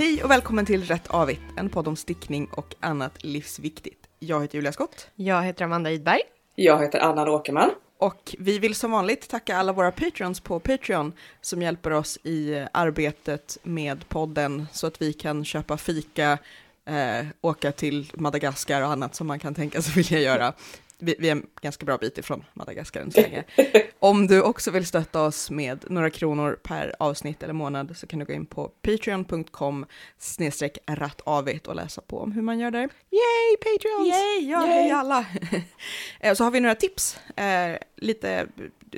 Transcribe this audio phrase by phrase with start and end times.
[0.00, 4.06] Hej och välkommen till Rätt Avigt, en podd om stickning och annat livsviktigt.
[4.18, 6.20] Jag heter Julia Skott Jag heter Amanda Idberg.
[6.54, 7.70] Jag heter Anna Åkerman.
[7.98, 12.66] och vi vill som vanligt tacka alla våra patreons på Patreon som hjälper oss i
[12.72, 16.38] arbetet med podden så att vi kan köpa fika,
[16.84, 20.52] eh, åka till Madagaskar och annat som man kan tänka sig vilja göra.
[21.00, 23.44] Vi, vi är en ganska bra bit ifrån Madagaskar än så länge.
[23.98, 28.18] Om du också vill stötta oss med några kronor per avsnitt eller månad så kan
[28.18, 29.86] du gå in på patreon.com
[30.18, 32.88] snedstreck rattavigt och läsa på om hur man gör där.
[33.10, 34.08] Yay Patreons!
[34.08, 34.72] Yay, ja, Yay.
[34.72, 35.26] hej alla!
[36.20, 38.46] Eh, så har vi några tips, eh, lite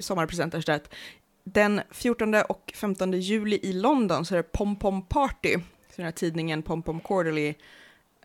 [0.00, 0.94] sommarpresenter så att
[1.44, 5.54] Den 14 och 15 juli i London så är det Pom Pom Party.
[5.88, 7.54] Så den här tidningen Pom Pom Quarterly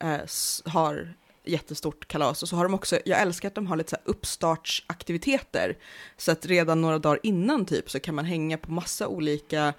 [0.01, 0.19] eh,
[0.65, 1.13] har
[1.47, 4.11] jättestort kalas och så har de också, jag älskar att de har lite så här
[4.11, 5.77] uppstartsaktiviteter.
[6.17, 9.73] Så att redan några dagar innan typ så kan man hänga på massa olika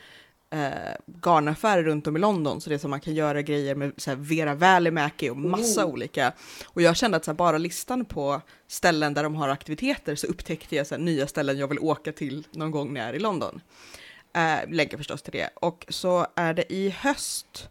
[0.51, 0.69] eh,
[1.23, 2.61] garnaffärer runt om i London.
[2.61, 5.85] Så det är som man kan göra grejer med så här Vera Välimäki och massa
[5.87, 5.93] Oh.
[5.93, 6.33] olika.
[6.67, 10.27] Och jag kände att så här, bara listan på ställen där de har aktiviteter så
[10.27, 13.15] upptäckte jag så här, nya ställen jag vill åka till någon gång när jag är
[13.15, 13.61] i London.
[14.37, 15.51] Eh, lägger förstås till det.
[15.55, 17.69] Och så är det i höst,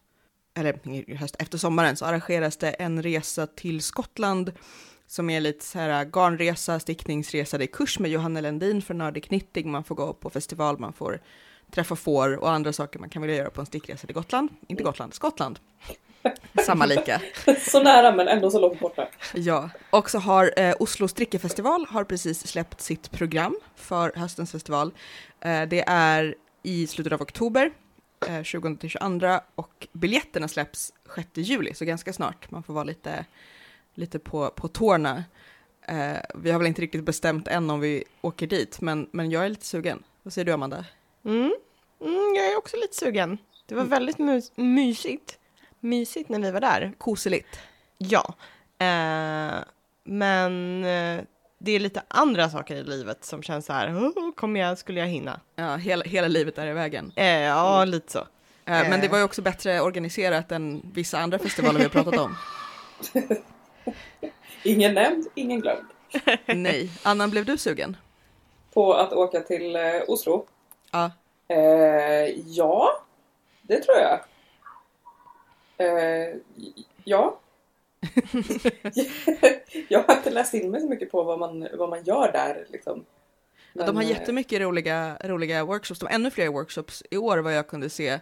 [0.57, 4.51] eller höst, efter sommaren så arrangeras det en resa till Skottland
[5.07, 9.23] som är lite så här garnresa, stickningsresa, det är kurs med Johanna Lendin för Nördig
[9.23, 11.21] Knitting, man får gå på festival, man får
[11.71, 14.83] träffa får och andra saker man kan vilja göra på en stickresa till Gotland, inte
[14.83, 15.59] Gotland, Skottland.
[16.65, 17.21] Samma lika.
[17.59, 19.07] Så nära men ändå så långt borta.
[19.33, 24.91] Ja, och så har eh, Oslo Strickefestival har precis släppt sitt program för höstens festival.
[25.41, 27.71] Eh, det är i slutet av oktober,
[28.27, 32.51] eh, 20 till 22 och biljetterna släpps 6 juli, så ganska snart.
[32.51, 33.25] Man får vara lite,
[33.93, 35.23] lite på, på tårna.
[35.81, 39.45] Eh, vi har väl inte riktigt bestämt än om vi åker dit, men, men jag
[39.45, 40.03] är lite sugen.
[40.23, 40.85] Vad säger du Amanda?
[41.25, 41.53] Mm.
[42.01, 43.37] Mm, jag är också lite sugen.
[43.65, 45.39] Det var väldigt mus- mysigt.
[45.79, 46.93] Mysigt när vi var där.
[46.97, 47.59] Koseligt.
[47.97, 48.33] Ja.
[48.79, 49.55] Eh,
[50.03, 51.21] men eh,
[51.57, 54.99] det är lite andra saker i livet som känns så här, oh, kommer jag, skulle
[54.99, 55.39] jag hinna?
[55.55, 57.11] Ja, hela, hela livet är i vägen.
[57.15, 58.19] Eh, ja, lite så.
[58.19, 58.25] Eh,
[58.65, 59.11] men det Eh.
[59.11, 62.35] var ju också bättre organiserat än vissa andra festivaler vi har pratat om.
[64.63, 65.85] Ingen nämnd, ingen glömd.
[66.45, 66.89] Nej.
[67.03, 67.97] Annan, blev du sugen?
[68.73, 70.45] På att åka till eh, Oslo?
[70.91, 71.11] Ja.
[71.47, 73.01] Eh, ja,
[73.61, 74.19] det tror jag.
[75.77, 76.35] Eh,
[77.03, 77.39] ja.
[79.87, 82.65] jag har inte läst in mig så mycket på vad man, vad man gör där.
[82.69, 83.05] Liksom.
[83.73, 85.99] Ja, de har Men, eh, jättemycket roliga, roliga workshops.
[85.99, 88.19] De har ännu fler workshops i år vad jag kunde se.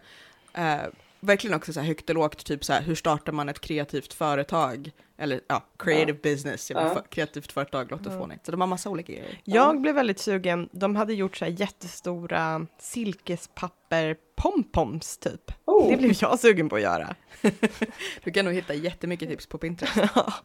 [0.54, 0.78] Eh,
[1.26, 4.14] verkligen också så här högt och lågt, typ så här, hur startar man ett kreativt
[4.14, 4.92] företag?
[5.18, 6.94] Eller ja, creative business, jag vet, Ja.
[7.02, 8.20] för, kreativt företag låter Ja.
[8.20, 8.46] fånigt.
[8.46, 9.42] Så de har massa olika grejer.
[9.44, 10.70] Jag blev väldigt sugen.
[10.72, 15.52] De hade gjort så här jättestora silkespapper pompoms typ.
[15.66, 17.16] Oh, Det blev jag sugen på att göra.
[18.24, 19.98] Du kan nog hitta jättemycket tips på Pinterest.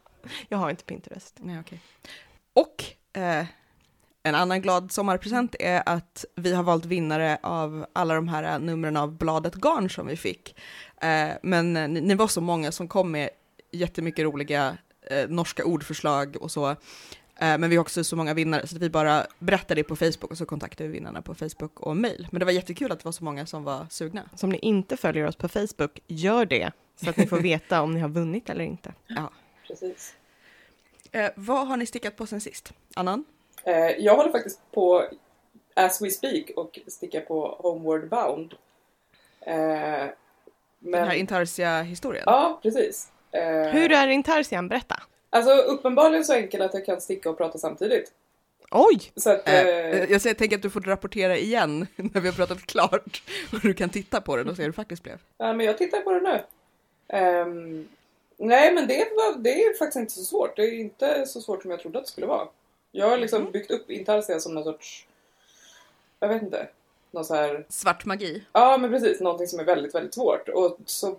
[0.49, 1.35] jag har inte Pinterest.
[1.39, 1.79] Nej, okej.
[2.53, 2.83] Och
[3.21, 3.45] eh,
[4.23, 8.97] en annan glad sommarpresent är att vi har valt vinnare av alla de här numren
[8.97, 10.55] av bladet Garn som vi fick.
[11.01, 13.29] Eh, men ni, var så många som kom med
[13.71, 14.77] jättemycket roliga
[15.11, 16.69] eh, norska ordförslag och så.
[16.69, 16.77] Eh,
[17.57, 20.31] men vi har också så många vinnare så att vi bara berättade det på Facebook
[20.31, 22.27] och så kontaktade vi vinnarna på Facebook och mail.
[22.31, 24.29] Men det var jättekul att det var så många som var sugna.
[24.35, 26.71] Så om ni inte följer oss på Facebook, gör det.
[26.95, 28.93] Så att ni får veta om ni har vunnit eller inte.
[29.67, 30.15] precis.
[31.11, 32.73] Eh, vad har ni stickat på sen sist?
[32.95, 33.25] Annan?
[33.63, 35.05] Eh, jag håller faktiskt på,
[35.73, 38.53] as we speak, och stickar på Homeward Bound.
[39.41, 40.11] Eh, Den
[40.79, 42.23] men, här Intarsia-historien?
[42.27, 43.11] Ja, precis.
[43.31, 44.67] Eh, Hur är intarsian?
[44.67, 45.03] Berätta.
[45.29, 48.11] Alltså uppenbarligen så enkelt att jag kan sticka och prata samtidigt.
[48.71, 49.11] Oj!
[49.15, 52.35] Så att, Eh, eh, jag säger, tänker att du får rapportera igen när vi har
[52.35, 53.23] pratat klart
[53.53, 55.17] och du kan titta på det och se hur det faktiskt blev.
[55.37, 56.41] ja, men jag tittar på det nu.
[57.17, 57.87] Ehm,
[58.37, 60.55] nej, men det, var, det är faktiskt inte så svårt.
[60.55, 62.47] Det är inte så svårt som jag trodde att det skulle vara.
[62.91, 63.51] Jag har liksom Mhm.
[63.51, 65.07] byggt upp Intarsia som någon sorts,
[66.19, 66.67] jag vet inte,
[67.11, 68.43] någon så här, Svart magi.
[68.53, 70.49] ja men precis, någonting som är väldigt, väldigt svårt.
[70.49, 71.15] Och så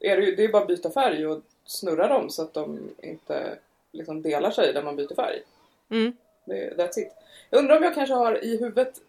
[0.00, 2.90] är det ju, det är bara att byta färg och snurra dem så att de
[3.02, 3.58] inte
[3.92, 5.42] liksom delar sig där man byter färg.
[5.90, 6.16] Mm.
[6.44, 7.12] Det, that's it.
[7.50, 9.00] Jag undrar om jag kanske har i huvudet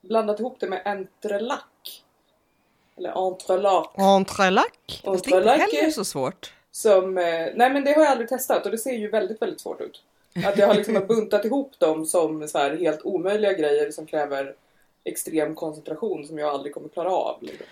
[0.00, 2.02] blandat ihop det med entrelac.
[2.96, 3.86] Eller entrelac.
[3.94, 4.66] Entrelac.
[4.86, 6.52] Fast det är inte Entrelac heller så svårt.
[6.70, 7.18] som...
[7.18, 7.24] eh,
[7.54, 10.02] Nej men det har jag aldrig testat och det ser ju väldigt, väldigt svårt ut.
[10.34, 14.54] Att jag har liksom buntat ihop dem som så här helt omöjliga grejer som kräver
[15.04, 17.42] extrem koncentration som jag aldrig kommer klara av.
[17.42, 17.66] Liksom.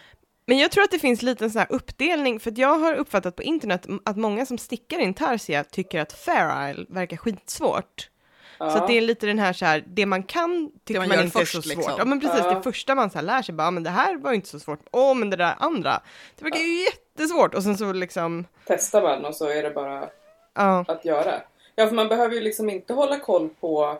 [0.46, 2.94] Men jag tror att det finns lite en sån här uppdelning, för att jag har
[2.94, 8.10] uppfattat på internet att många som stickar intarsia tycker att Fair Isle verkar skitsvårt.
[8.58, 8.70] Ja.
[8.70, 11.25] Så att det är lite den här så här, det man kan tycker man man,
[11.25, 11.82] inte först, är så liksom.
[11.82, 11.99] svårt.
[11.99, 12.55] Ja men precis, Ja.
[12.55, 14.60] det första man så här lär sig bara, men det här var ju inte så
[14.60, 14.81] svårt.
[14.90, 16.02] Åh, men det där andra,
[16.37, 19.70] det verkar ju jätte, jättesvårt och sen så liksom, Testar man och så är det
[19.70, 20.08] bara
[20.55, 20.84] ja.
[20.88, 21.40] att göra.
[21.78, 23.98] Ja, för man behöver ju liksom inte hålla koll på...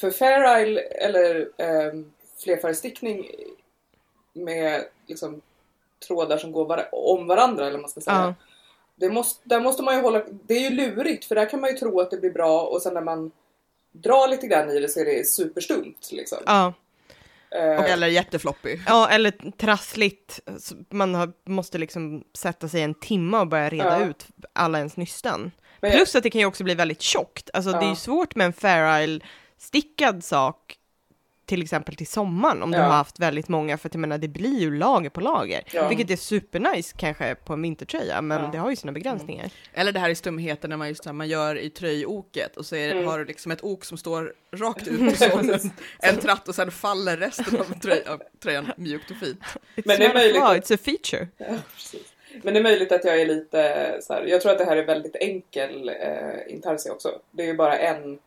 [0.00, 1.48] För Fair Isle eller
[1.92, 2.12] um,
[2.44, 3.30] flerfärgstickning
[4.32, 5.40] med liksom
[6.06, 8.16] trådar som går var- om varandra eller vad man ska säga.
[8.16, 8.34] Ja.
[8.94, 10.22] Det måste, där måste man ju hålla...
[10.46, 12.82] Det är ju lurigt för där kan man ju tro att det blir bra och
[12.82, 13.30] sen när man
[13.92, 16.38] drar lite grann i det så är det superstumt liksom.
[16.46, 16.72] Ja.
[17.50, 18.78] Eh, Eller jättefloppy.
[18.86, 20.40] ja, eller trassligt.
[20.90, 24.06] Man har, måste liksom sätta sig en timme och börja reda Ja.
[24.06, 25.50] ut alla ens nystan.
[25.80, 27.50] Men jag- Plus att det kan ju också bli väldigt tjockt.
[27.52, 27.88] Alltså det är Ja.
[27.90, 29.20] ju svårt med en Fair Isle
[29.58, 30.78] stickad sak
[31.46, 32.84] till exempel till sommaren om du Ja.
[32.84, 35.62] har haft väldigt många för att jag menar det blir ju lager på lager.
[35.72, 35.88] Ja.
[35.88, 38.48] Vilket är supernice kanske på en vintertröja men Ja.
[38.52, 39.50] det har ju sina begränsningar.
[39.74, 42.76] Eller det här är stumheten när man just här, man gör i tröjoket och så
[42.76, 43.06] är, Mm.
[43.06, 46.54] har du liksom ett ok som står rakt ut och så en, en tratt och
[46.54, 49.40] sen faller resten av, tröj, av tröjan mjukt och fint.
[49.76, 51.28] It's Men det är möjligt it's a feature.
[51.36, 52.00] Ja, precis.
[52.42, 54.76] Men det är möjligt att jag är lite så här, jag tror att det här
[54.76, 57.20] är väldigt enkel eh, intarsia också.
[57.30, 58.18] Det är ju bara en,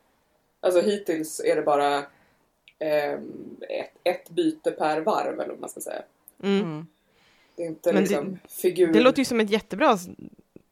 [0.60, 2.04] alltså hittills är det bara
[2.80, 6.02] ehm, ett, ett byte per varv eller vad man ska säga.
[6.44, 6.62] Mm.
[6.62, 6.88] Mm.
[7.56, 8.94] Det är inte Men det- liksom figur.
[8.94, 9.98] Det låter ju som ett jättebra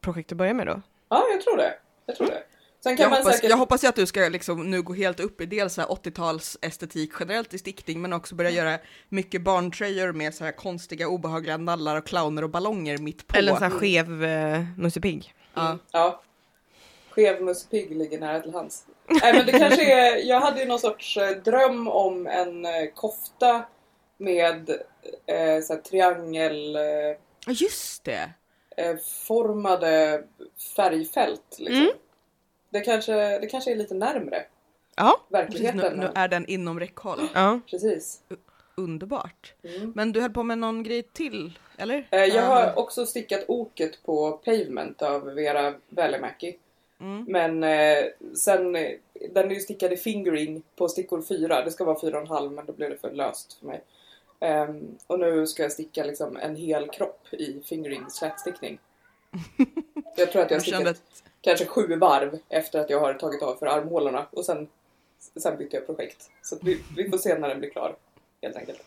[0.01, 0.81] projekt att börja med då.
[1.09, 1.73] Ja, jag tror det.
[2.05, 2.43] Jag tror det.
[2.87, 3.49] Sen kan Jag man hoppas, säkert...
[3.49, 5.87] jag hoppas ju att du ska liksom nu gå helt upp i dels så här
[5.87, 8.79] 80-tals estetik generellt i stickning men också börja göra
[9.09, 13.37] mycket barntröjor med så här konstiga obehagliga nallar och clowner och ballonger mitt på.
[13.37, 15.33] Eller en sån här skev uh, Musse Pigg.
[15.53, 15.65] Ja.
[15.65, 16.21] Mm, ja.
[17.09, 18.85] Skev Musse Pigg ligger nära till hands.
[19.07, 22.71] Nej men det kanske är, jag hade ju någon sorts eh, dröm om en eh,
[22.95, 23.65] kofta
[24.17, 24.69] med
[25.25, 26.75] eh, så här triangel...
[26.75, 26.81] Eh,
[27.47, 28.29] just det!
[28.77, 28.97] eh,
[29.27, 30.23] formade
[30.75, 31.55] färgfält.
[31.57, 31.75] Liksom.
[31.75, 31.93] Mm.
[32.77, 34.45] Det, kanske, det kanske är lite närmre
[34.95, 35.97] Ja, Precis, verkligheten.
[35.99, 37.27] nu, nu är den inom räckhåll.
[37.33, 37.59] ja.
[37.69, 38.21] Precis.
[38.75, 39.53] Underbart.
[39.63, 39.91] Mm.
[39.95, 42.07] Men du höll på med någon grej till, eller?
[42.11, 46.57] Eh, jag har också stickat oket på Pavement av Vera Välimäki.
[46.99, 47.25] Mm.
[47.27, 48.91] Men eh, sen, eh,
[49.31, 51.63] den är ju stickad i fingering på stickor 4.
[51.65, 53.83] Det ska vara 4,5 men då blev det för löst för mig.
[54.39, 58.79] Ehm, och nu ska jag sticka liksom en hel kropp i fingering slätstickning.
[60.15, 63.41] Jag tror att jag Jag stickat att kanske sju varv efter att jag har tagit
[63.41, 64.67] av för armhålorna och sen,
[65.35, 66.29] sen bytte jag projekt.
[66.41, 67.95] Så att vi, vi får se när den blir klar
[68.41, 68.83] helt enkelt.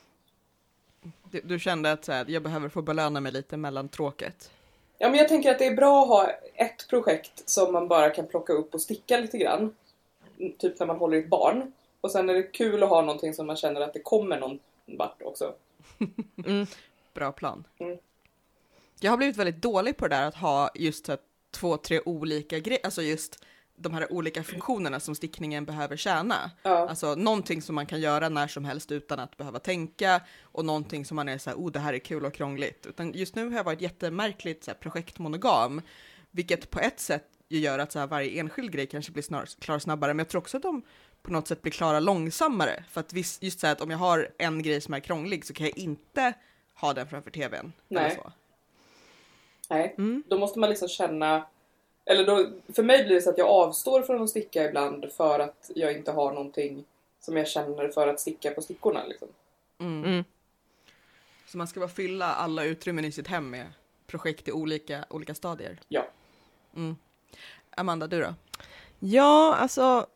[1.30, 4.50] du, du kände att så här, jag behöver få belöna mig lite mellan tråket.
[4.98, 8.10] Ja men jag tänker att det är bra att ha ett projekt som man bara
[8.10, 9.74] kan plocka upp och sticka lite grann.
[10.58, 11.72] Typ när man håller ett barn.
[12.00, 14.58] Och sen är det kul att ha någonting som man känner att det kommer någon
[14.86, 15.54] vart också.
[16.46, 16.66] Mm.
[17.14, 17.64] Bra plan.
[17.78, 17.98] Mm.
[19.00, 21.18] Jag har blivit väldigt dålig på det där att ha just här,
[21.50, 23.44] två, tre olika grejer, alltså just
[23.76, 26.50] de här olika funktionerna som stickningen behöver tjäna.
[26.62, 26.88] Ja.
[26.88, 31.04] Alltså någonting som man kan göra när som helst utan att behöva tänka och någonting
[31.04, 32.86] som man är så här, oh det här är kul och krångligt.
[32.86, 35.82] Utan just nu har jag varit jättemärkligt så här, projektmonogam,
[36.30, 39.78] vilket på ett sätt gör att så här, varje enskild grej kanske blir snar, klar
[39.78, 40.82] snabbare, men jag tror också att de
[41.22, 42.84] på något sätt blir klara långsammare.
[42.90, 45.44] För att visst, just så här att om jag har en grej som är krånglig
[45.46, 46.32] så kan jag inte
[46.74, 47.72] ha den framför tvn.
[47.90, 48.16] Eller Nej.
[48.16, 48.32] så.
[49.70, 50.22] Nej, Mm.
[50.26, 51.46] då måste man liksom känna...
[52.04, 55.38] Eller då, för mig blir det så att jag avstår från att sticka ibland för
[55.38, 56.84] att jag inte har någonting
[57.20, 59.04] som jag känner för att sticka på stickorna.
[59.06, 59.28] Liksom.
[59.78, 60.04] Mm.
[60.04, 60.24] Mm.
[61.46, 63.66] Så man ska bara fylla alla utrymmen i sitt hem med
[64.06, 65.80] projekt i olika, olika stadier.
[65.88, 66.06] Ja.
[66.76, 66.96] Mm.
[67.76, 68.34] Amanda, du då?
[68.98, 70.06] Ja, alltså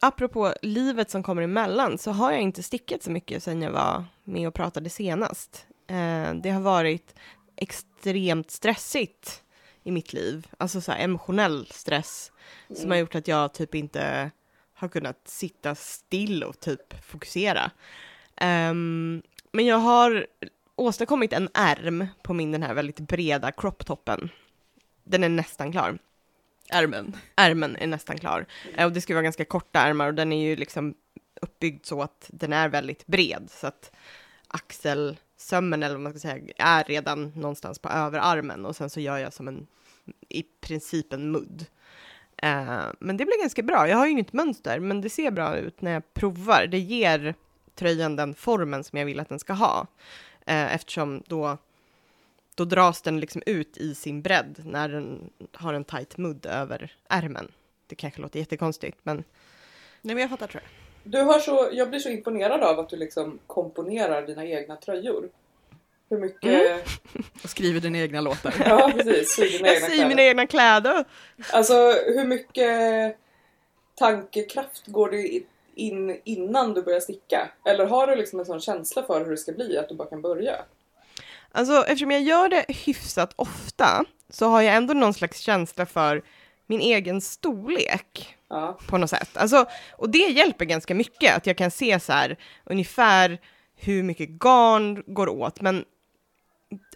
[0.00, 4.04] apropå livet som kommer emellan så har jag inte stickat så mycket sedan jag var
[4.24, 5.66] med och pratade senast.
[5.86, 7.14] Eh, det har varit
[7.60, 9.42] extremt stressigt
[9.82, 12.32] i mitt liv, alltså så här emotionell stress
[12.76, 14.30] som har gjort att jag typ inte
[14.74, 17.70] har kunnat sitta still och typ fokusera.
[18.36, 19.22] Ehm,
[19.52, 20.26] men jag har
[20.74, 24.28] åstadkommit en ärm på min den här väldigt breda cropptoppen.
[25.04, 25.98] Den är nästan klar
[26.70, 27.16] Ärmen.
[27.36, 28.46] ärmen är nästan klar.
[28.74, 30.94] Eh, Och det ska vara ganska korta ärmar och den är ju liksom
[31.42, 33.92] uppbyggd så att den är väldigt bred så att
[35.40, 39.18] Sömmen, eller vad man ska säga är redan någonstans på överarmen och sen så gör
[39.18, 39.66] jag som en
[40.28, 41.66] i princip en mudd.
[42.36, 43.88] Eh, men det blir ganska bra.
[43.88, 46.66] Jag har ju inget mönster men det ser bra ut när jag provar.
[46.66, 47.34] Det ger
[47.74, 49.86] tröjan den formen som jag vill att den ska ha
[50.46, 51.58] eh, eftersom då
[52.54, 56.96] då dras den liksom ut i sin bredd när den har en tight mudd över
[57.08, 57.52] ärmen.
[57.86, 59.16] Det kanske låter jättekonstigt, men
[60.02, 60.87] Nej men jag fattar tror jag.
[61.10, 65.28] Du har så, jag blir så imponerad av att du liksom komponerar dina egna tröjor.
[66.10, 66.86] Hur mycket...
[67.44, 68.54] Och skriver dina egna låtar.
[68.66, 70.08] Ja precis, dina jag egna syr kläder.
[70.08, 71.04] mina egna kläder.
[71.52, 71.74] Alltså
[72.06, 73.16] hur mycket
[73.94, 75.40] tankekraft går det
[75.74, 77.50] in innan du börjar sticka?
[77.64, 80.08] Eller har du liksom en sån känsla för hur det ska bli att du bara
[80.08, 80.56] kan börja?
[81.52, 86.22] Alltså eftersom jag gör det hyfsat ofta så har jag ändå någon slags känsla för
[86.68, 88.78] min egen storlek Ja.
[88.88, 89.36] på något sätt.
[89.36, 93.38] Alltså, och det hjälper ganska mycket, att jag kan se så här ungefär
[93.76, 95.84] hur mycket garn går åt, men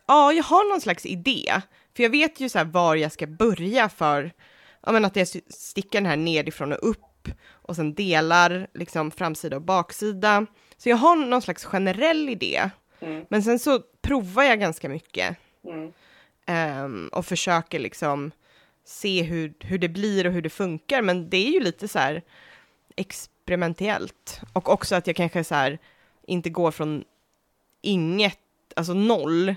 [0.07, 1.61] ja, jag har någon slags idé,
[1.97, 4.33] för jag vet ju så här var jag ska börja för,
[4.87, 9.57] ja men att jag stickar den här nerifrån och upp och sen delar liksom framsida
[9.57, 10.47] och baksida.
[10.76, 13.25] Så jag har någon slags generell idé, Mm.
[13.29, 15.93] men sen så provar jag ganska mycket Mm.
[16.47, 18.31] ehm, och försöker liksom
[18.85, 21.03] se hur, hur det blir och hur det funkar.
[21.03, 22.23] Men det är ju lite så här
[22.97, 24.41] experimentellt.
[24.53, 25.79] Och också att jag kanske så här
[26.27, 27.05] inte går från
[27.83, 28.39] inget,
[28.77, 29.55] alltså noll,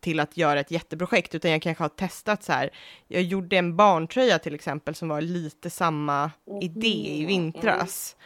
[0.00, 2.70] till att göra ett jätteprojekt, utan jag kanske har testat så här.
[3.08, 6.30] Jag gjorde en barntröja till exempel som var lite samma
[6.62, 8.16] idé i vintras.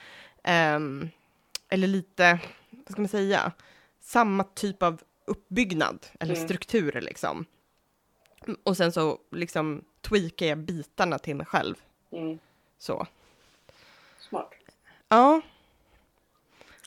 [0.45, 1.09] Ehm,
[1.69, 2.39] eller lite,
[2.71, 3.53] vad ska man säga,
[4.01, 6.47] samma typ av uppbyggnad eller Mm.
[6.49, 7.45] struktur liksom.
[8.65, 11.75] Och sen så liksom tweakar jag bitarna till mig själv.
[12.11, 12.39] Mm.
[12.79, 13.07] Så.
[14.19, 14.55] Smart.
[15.09, 15.41] Ja,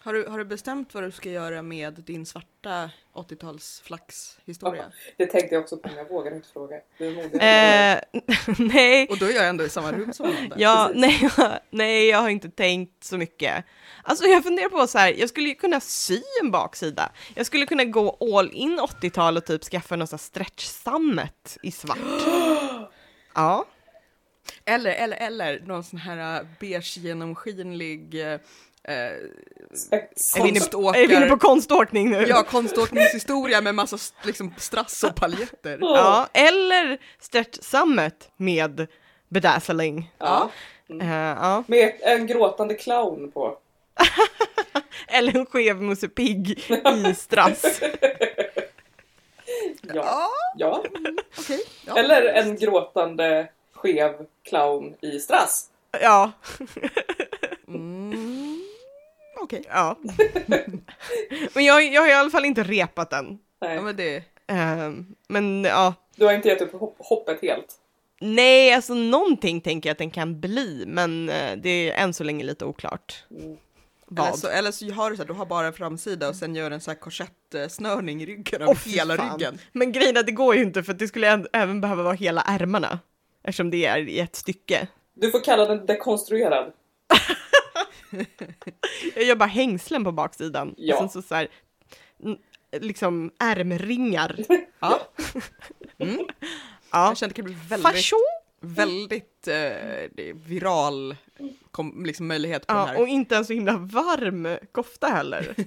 [0.03, 4.85] Har du, har du bestämt vad du ska göra med din svarta 80-tals flaxhistoria?
[5.17, 6.75] Det tänkte jag också på, men jag vågar inte fråga.
[6.97, 7.35] Du är modig.
[7.35, 8.23] eh,
[8.73, 9.07] nej.
[9.09, 10.55] Och då är jag ändå i samma rum som Amanda.
[10.59, 11.01] Ja, Precis.
[11.01, 13.65] nej, jag- nej, jag har inte tänkt så mycket.
[14.03, 17.11] Alltså jag funderar på så här, jag skulle ju kunna sy en baksida.
[17.35, 21.71] Jag skulle kunna gå all in 80-tal och typ skaffa något så här stretch-sammet i
[21.71, 21.97] svart.
[23.33, 23.65] Ja,
[24.65, 28.15] Eller, eller, eller någon sån här äh, beige genomskinlig
[28.87, 30.99] äh, är vi inne, konståkar...
[30.99, 32.25] är vi inne på konståkning nu?
[32.27, 35.77] Ja, konståkningshistoria med massa liksom, strass och paljetter.
[35.81, 38.87] Ja, eller stretch-sammet med
[39.29, 40.11] bedazzling.
[40.17, 40.49] Ja.
[41.01, 41.63] Eh, ja.
[41.67, 43.57] Med en gråtande clown på.
[45.07, 46.69] Eller en skev Musse Pigg
[47.07, 47.81] i strass.
[49.93, 50.29] Ja.
[50.57, 50.83] ja.
[51.39, 51.59] Okej.
[51.85, 51.97] Ja.
[51.97, 55.65] Eller en gråtande skev clown i strass.
[56.01, 56.31] Ja,
[57.73, 58.00] Mm,
[59.41, 59.63] Okej.
[59.69, 59.97] ja.
[61.53, 63.39] Men jag, jag har i alla fall inte repat den.
[63.61, 63.75] Nej.
[63.75, 64.23] Ja, men det...
[64.47, 67.75] Ehm, men ja, Du har inte gett upp hopp- hoppet helt.
[68.21, 72.23] nej, alltså någonting tänker jag att den kan bli, men eh, det är än så
[72.23, 73.23] länge lite oklart.
[73.31, 73.57] Mm.
[74.05, 74.27] Vad?
[74.27, 76.55] Eller så, eller så har du så här, du har bara en framsida och sen
[76.55, 79.31] gör en så här korsettsnörning i ryggen fy hela fan.
[79.39, 79.59] ryggen.
[79.71, 82.41] Men grejen är det går ju inte för att det skulle även behöva vara hela
[82.41, 82.99] ärmarna.
[83.43, 84.87] Eftersom det är i ett stycke.
[85.13, 86.71] Du får kalla den dekonstruerad.
[89.15, 90.73] Jag gör bara hängslen på baksidan.
[90.77, 90.95] Ja.
[90.95, 91.47] Och sen så, så här,
[92.81, 94.35] liksom ärmringar.
[94.79, 94.99] Ja.
[95.97, 96.07] Ja.
[96.91, 98.19] Jag kände att det kan bli väldigt, Fashion!
[98.59, 101.15] väldigt eh, viral
[101.71, 103.01] kom, liksom, möjlighet på den Ja, här.
[103.01, 105.55] och inte en så himla varm kofta heller.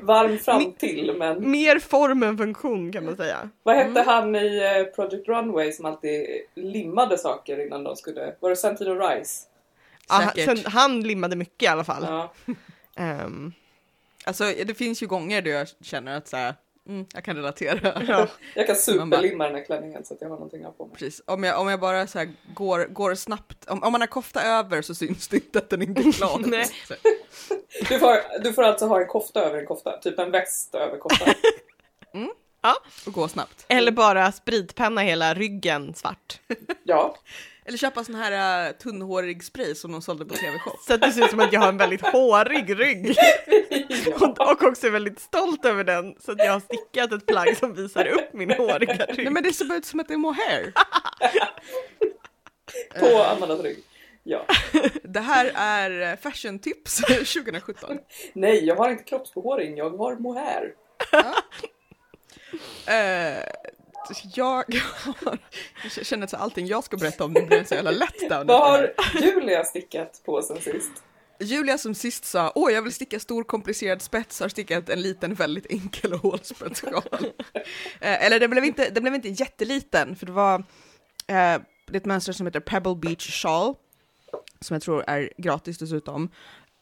[0.00, 3.48] Varm fram till, men Mer form än funktion kan man säga.
[3.62, 8.34] vad hette han i eh, Project Runway som alltid limmade saker innan de skulle...
[8.40, 9.46] Var det Santino Rice?
[10.08, 12.02] Ja, sen, han limmade mycket i alla fall.
[12.08, 12.32] Ja.
[12.96, 13.52] Ehm,
[14.26, 16.54] Alltså det finns ju gånger då jag känner att så här,
[16.88, 18.02] mm, jag kan relatera.
[18.08, 18.28] ja.
[18.54, 20.96] Jag kan superlimma den här klänningen så att jag har någonting att ha på mig.
[20.96, 24.08] Precis, om jag, om jag bara så här går, går snabbt, om, om man har
[24.08, 26.42] kofta över så syns det inte att den inte är klar.
[26.46, 26.66] Nej.
[27.88, 30.98] Du får, du får alltså ha en kofta över en kofta, typ en väst över
[30.98, 31.34] koftan.
[33.06, 33.64] Och gå snabbt.
[33.68, 36.40] Eller bara spritpenna hela ryggen svart.
[36.84, 37.16] Ja,
[37.66, 40.76] Eller köpa sån här uh, tunnhårig spray som de sålde på TV-shop.
[40.86, 43.16] Så att det ser ut som att jag har en väldigt hårig rygg.
[44.20, 46.14] Och, och också är väldigt stolt över den.
[46.20, 49.32] Så att jag har stickat ett plagg som visar upp min håriga Nej rygg.
[49.32, 50.72] men det ser bara ut som att det är mohair.
[53.00, 53.78] på Amandas rygg.
[54.22, 54.46] Ja.
[55.02, 57.98] Det här är eh, fashion tips 2017.
[58.32, 60.72] Nej, jag har inte kroppsbehåring, jag har mohair.
[62.86, 63.42] Eh,
[64.34, 64.74] jag,
[65.24, 65.38] har,
[65.96, 68.46] jag känner att allting jag ska berätta om nu blir så jävla letdown.
[68.46, 70.92] Vad har Julia stickat på sen sist?
[71.40, 75.34] Julia som sist sa åh jag vill sticka stor komplicerad spets har stickat en liten
[75.34, 77.02] väldigt enkel hålspetssjal.
[78.00, 80.64] eh, eller det blev, inte, det blev inte jätteliten för det var
[81.26, 81.54] eh,
[81.92, 83.74] ett mönster som heter Pebble Beach Shawl
[84.60, 86.30] som jag tror är gratis dessutom.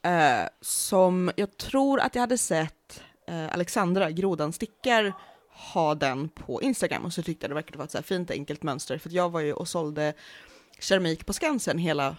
[0.03, 5.13] Eh, som jag tror att jag hade sett eh, Alexandra, Grodan stickar,
[5.53, 8.31] ha den på Instagram och så tyckte jag det verkade vara ett så här fint
[8.31, 10.15] enkelt mönster för att jag var ju och sålde
[10.79, 12.17] keramik på Skansen hela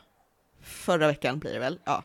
[0.61, 1.79] förra veckan blir det väl.
[1.83, 2.03] Ja.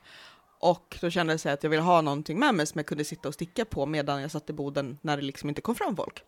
[0.61, 3.29] Och då kände jag att jag ville ha någonting med mig som jag kunde sitta
[3.29, 6.23] och sticka på medan jag satt i boden när det liksom inte kom fram folk.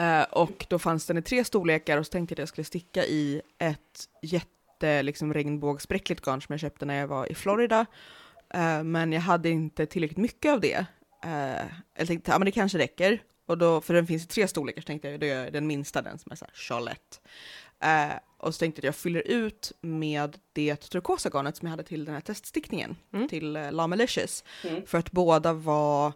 [0.00, 2.64] Uh, och då fanns den i tre storlekar och så tänkte jag att jag skulle
[2.64, 7.86] sticka i ett jätte liksom, regnbågsbräckligt garn som jag köpte när jag var i Florida.
[8.54, 10.86] Uh, men jag hade inte tillräckligt mycket av det.
[11.22, 13.22] Eh, jag tänkte, ja men det kanske räcker.
[13.46, 15.66] Och då, för den finns i tre storlekar, så tänkte jag, då gör jag den
[15.66, 17.20] minsta, den som är så här Charlotte.
[17.80, 21.70] Eh, och så tänkte jag att jag fyller ut med det turkosa garnet som jag
[21.70, 23.28] hade till den här teststickningen, Mm.
[23.28, 24.44] till eh, La Malicious.
[24.64, 24.86] Mm.
[24.86, 26.06] För att båda var,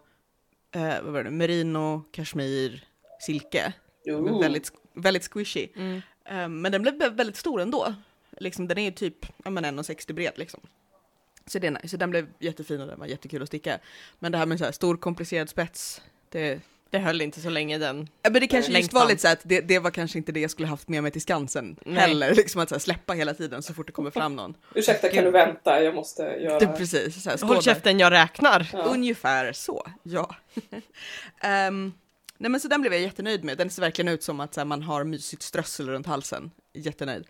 [0.75, 2.83] eh, vad var det, merino, kashmir,
[3.21, 3.73] silke.
[4.41, 5.67] Väldigt, väldigt squishy.
[5.75, 6.01] Mm.
[6.25, 7.93] Eh, men den blev vä- väldigt stor ändå.
[8.39, 10.59] Liksom, den är ju typ ja, men 1,60 bred liksom.
[11.47, 11.87] Så, det är nice.
[11.87, 13.79] så den blev jättefin och den var jättekul att sticka.
[14.19, 17.77] Men det här med så här stor komplicerad spets, det, Det höll inte så länge
[17.77, 18.09] den.
[18.21, 18.99] ja, men det kanske just Längtan.
[18.99, 21.11] var lite så att det, det var kanske inte det jag skulle haft med mig
[21.11, 21.95] till Skansen Nej.
[21.95, 22.35] heller.
[22.35, 24.53] Liksom att så här, släppa hela tiden så fort det kommer fram någon.
[24.75, 25.83] Ursäkta, kan du vänta?
[25.83, 26.59] Jag måste göra...
[26.59, 28.69] Det, precis, så här, Håll käften, jag räknar.
[28.73, 28.83] Ja.
[28.83, 30.35] Ungefär så, ja.
[31.41, 31.93] Ehm,
[32.37, 33.57] nej men så den blev jag jättenöjd med.
[33.57, 36.51] Den ser verkligen ut som att så här, man har mysigt strössel runt halsen.
[36.73, 37.25] Jättenöjd.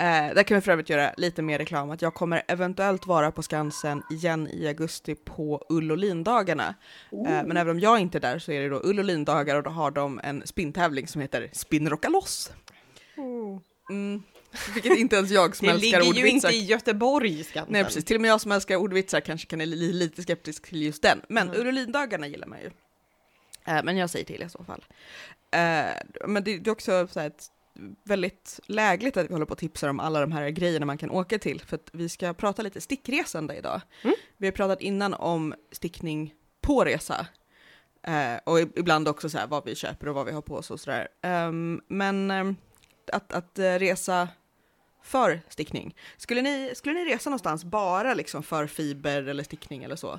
[0.00, 3.30] Uh, där kan vi för övrigt göra lite mer reklam att jag kommer eventuellt vara
[3.30, 6.74] på Skansen igen i augusti på Ull och lindagarna.
[7.12, 9.56] Eh, men även om jag inte är där så är det då Ull och lindagar
[9.56, 12.52] och då har de en spinntävling som heter Spinn rocka loss.
[13.90, 14.22] Mm,
[14.74, 17.72] vilket inte ens jag som Det älskar ligger ju ordvitsar inte i Göteborg, Skansen.
[17.72, 20.68] Nej precis, till och med jag som älskar ordvitsar kanske kan är li- lite skeptisk
[20.68, 21.20] till just den.
[21.28, 21.60] Men Mm.
[21.60, 22.70] Ullelindagarna gillar man ju.
[23.66, 24.84] Eh, men jag säger till i så fall.
[25.50, 27.46] Eh, men det, det är också så här ett
[28.04, 31.10] väldigt lägligt att vi håller på och tipsar om alla de här grejerna man kan
[31.10, 31.60] åka till.
[31.60, 33.80] För att vi ska prata lite stickresande idag.
[34.02, 34.16] Mm.
[34.36, 37.26] Vi har pratat innan om stickning på resa.
[38.02, 40.70] Eh, och ibland också så här vad vi köper och vad vi har på oss
[40.70, 41.08] och sådär.
[41.22, 42.56] Ehm, men ehm,
[43.12, 44.28] att, att eh, resa
[45.02, 45.96] för stickning.
[46.16, 50.10] Skulle ni, skulle ni resa någonstans bara liksom för fiber eller stickning eller så?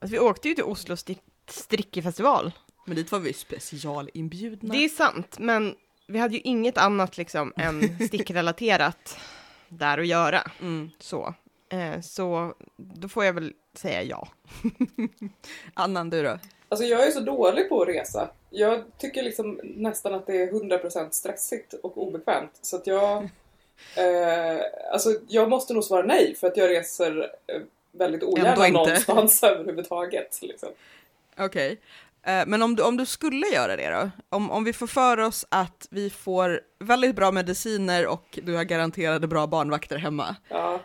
[0.00, 1.18] Alltså, vi åkte ju till Oslo stick-
[1.48, 2.52] strickefestival.
[2.86, 4.74] Men dit var vi specialinbjudna.
[4.74, 5.74] Det är sant, men
[6.10, 9.18] vi hade ju inget annat liksom än stickrelaterat
[9.68, 10.50] där att göra.
[10.60, 10.90] Mm.
[10.98, 11.34] Så.
[11.68, 14.28] Eh, så då får jag väl säga ja.
[15.74, 16.38] Annan du då?
[16.68, 18.28] Alltså jag är så dålig på att resa.
[18.50, 22.58] Jag tycker liksom nästan att det är 100% stressigt och obekvämt.
[22.62, 23.28] Så att jag...
[23.96, 24.60] Eh,
[24.92, 27.60] alltså jag måste nog svara nej för att jag reser eh,
[27.92, 30.38] väldigt ogärna någonstans överhuvudtaget.
[30.42, 30.68] Liksom.
[31.38, 31.72] Okej.
[31.72, 31.78] Eh,
[32.24, 34.10] men om du, om du skulle göra det då?
[34.36, 38.64] Om, om vi får för oss att vi får väldigt bra mediciner och du har
[38.64, 40.36] garanterade bra barnvakter hemma.
[40.48, 40.80] Ja,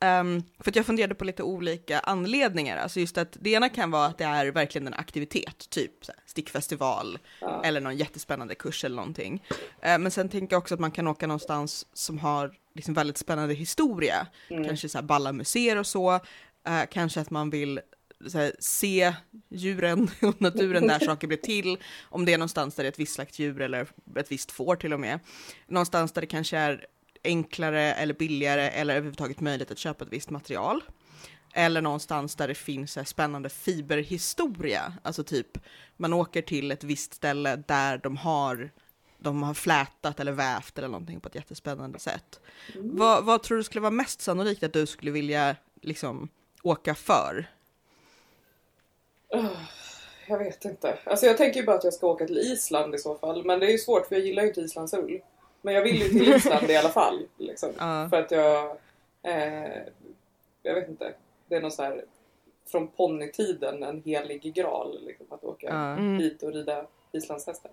[0.00, 2.76] Ehm, för att jag funderade på lite olika anledningar.
[2.76, 5.92] Alltså just att det ena kan vara att det är verkligen en aktivitet, typ
[6.26, 7.62] stickfestival ja.
[7.64, 9.42] eller någon jättespännande kurs eller någonting.
[9.82, 13.18] Eh, men sen tänker jag också att man kan åka någonstans som har liksom väldigt
[13.18, 14.26] spännande historia.
[14.50, 14.64] Mm.
[14.64, 16.14] Kanske så här balla museer och så.
[16.66, 17.80] Eh, kanske att man vill
[18.34, 19.14] här, se
[19.48, 21.78] djuren och naturen där saker blir till.
[22.02, 24.76] Om det är någonstans där det är ett visst slags djur eller ett visst får
[24.76, 25.20] till och med.
[25.66, 26.86] Någonstans där det kanske är
[27.24, 30.82] enklare eller billigare eller överhuvudtaget möjligt att köpa ett visst material.
[31.54, 34.92] Eller någonstans där det finns här spännande fiberhistoria.
[35.02, 35.58] Alltså typ
[35.96, 38.70] man åker till ett visst ställe där de har
[39.18, 42.40] de har flätat eller vävt eller någonting på ett jättespännande sätt.
[42.74, 42.96] Mm.
[42.96, 46.28] Vad, vad tror du skulle vara mest sannolikt att du skulle vilja liksom
[46.62, 47.46] åka för?
[50.28, 50.98] Jag vet inte.
[51.04, 53.44] Alltså jag tänker ju bara att jag ska åka till Island i så fall.
[53.44, 55.20] Men det är ju svårt för jag gillar ju inte Islands ull.
[55.62, 57.26] Men jag vill ju till Island i alla fall.
[57.38, 57.68] Liksom.
[57.78, 58.08] Ja.
[58.10, 58.76] För att jag...
[59.22, 59.82] Eh,
[60.62, 61.14] jag vet inte.
[61.48, 62.04] Det är någon så här
[62.70, 64.98] från ponnytiden en helig graal.
[65.06, 65.92] Liksom, att åka Ja.
[65.92, 66.18] Mm.
[66.18, 67.70] dit och rida islandshästar.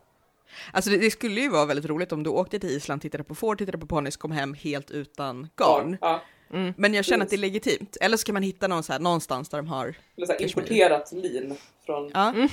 [0.73, 3.35] Alltså det, det skulle ju vara väldigt roligt om du åkte till Island, tittade på
[3.35, 5.97] får, tittade på ponnys, kom hem helt utan garn.
[6.01, 6.21] Ja,
[6.53, 6.73] Mm.
[6.77, 7.97] Men jag känner att det är legitimt.
[8.01, 9.95] Eller så kan man hitta någon så här, någonstans där de har...
[10.17, 12.11] eller så här importerat lin från...
[12.13, 12.33] Ja.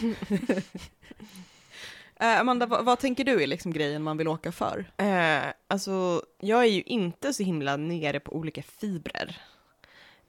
[2.23, 4.93] Eh, Amanda, vad, vad tänker du är liksom grejen man vill åka för?
[4.97, 9.37] Eh, alltså, jag är ju inte så himla nere på olika fibrer.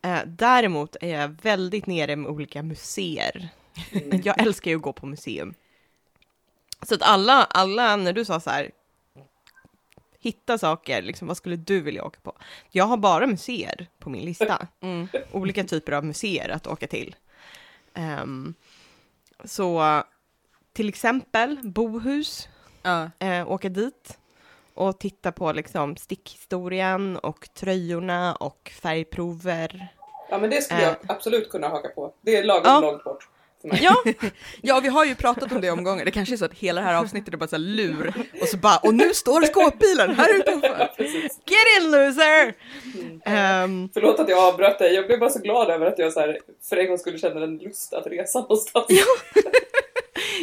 [0.02, 3.50] Eh, däremot är jag väldigt nere med olika museer.
[3.92, 4.22] Mm.
[4.24, 5.54] Jag älskar ju att gå på museum.
[6.82, 8.72] Så att alla, alla när du sa så här,
[10.22, 12.34] hitta saker, liksom, vad skulle du vilja åka på?
[12.70, 14.68] Jag har bara museer på min lista.
[14.82, 15.08] Mm.
[15.32, 17.16] Olika typer av museer att åka till.
[17.94, 18.54] Ehm,
[19.44, 20.04] så
[20.74, 22.50] till exempel Bohus,
[23.20, 24.18] eh, åka dit
[24.74, 29.88] och titta på liksom stickhistorien och tröjorna och färgprover.
[30.30, 30.88] Ja men det skulle Eh.
[30.88, 32.14] jag absolut kunna haka på.
[32.22, 32.80] Det är lagom Ja.
[32.80, 33.30] långt bort.
[33.64, 33.96] Ja,
[34.62, 36.06] ja, vi har ju pratat om det omgångar.
[36.06, 38.58] Det kanske är så att hela det här avsnittet är bara så lur och så
[38.58, 40.90] bara och nu står skåpbilen här utanför.
[41.46, 42.54] Get in loser!
[42.94, 43.22] Mm.
[43.26, 44.94] Ehm, Förlåt att jag avbröt dig.
[44.94, 47.44] Jag blev bara så glad över att jag så här, för en gång skulle känna
[47.44, 48.86] en lust att resa någonstans.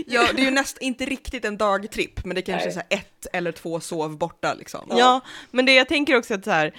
[0.07, 2.85] Ja, det är ju nästan inte riktigt en dagtripp, men det kanske är Nej.
[2.91, 4.87] så här ett eller två sov borta liksom.
[4.91, 4.99] Ja.
[4.99, 6.73] ja, men det jag tänker också att så här,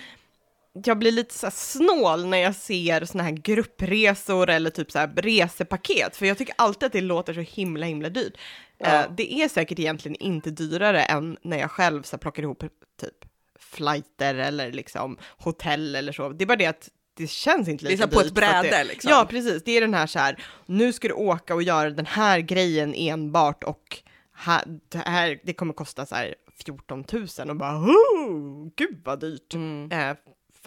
[0.74, 5.12] jag blir lite så snål när jag ser såna här gruppresor eller typ så här
[5.16, 8.34] resepaket, för jag tycker alltid att det låter så himla himla dyrt.
[8.78, 8.88] Ja.
[8.88, 12.64] Eh, det är säkert egentligen inte dyrare än när jag själv så här, plockar ihop
[13.02, 13.26] typ
[13.60, 16.30] flighter eller liksom hotell eller så.
[16.30, 18.84] Det är bara det att det känns inte lika här på dyrt ett bräde det,
[18.84, 19.12] liksom.
[19.12, 19.64] Ja, precis.
[19.64, 22.94] Det är den här så här, nu ska du åka och göra den här grejen
[22.94, 23.98] enbart och
[24.34, 29.20] här, det, här, det kommer kosta så här 14 000 och bara, oh, gud vad
[29.20, 29.54] dyrt.
[29.54, 29.92] Mm.
[29.92, 30.18] Eh,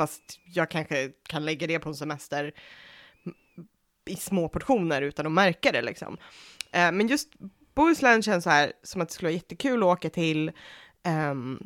[0.03, 2.53] fast jag kanske kan lägga det på en semester
[4.07, 6.17] i små portioner utan att märka det liksom.
[6.73, 7.29] Eh, men just
[7.75, 10.53] Bohuslän känns så här som att det skulle vara jättekul att åka till.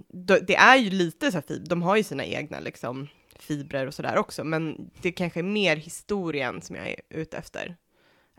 [0.08, 3.86] Då- det är ju lite så här fib, de har ju sina egna liksom fibrer
[3.86, 7.76] och sådär också, men det kanske är mer historien som jag är ute efter.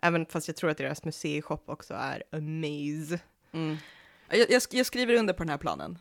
[0.02, 3.20] Även fast jag tror att deras museishop också är amaze.
[3.54, 3.78] Mm.
[4.30, 6.00] Jag, jag, jag skriver under på den här planen.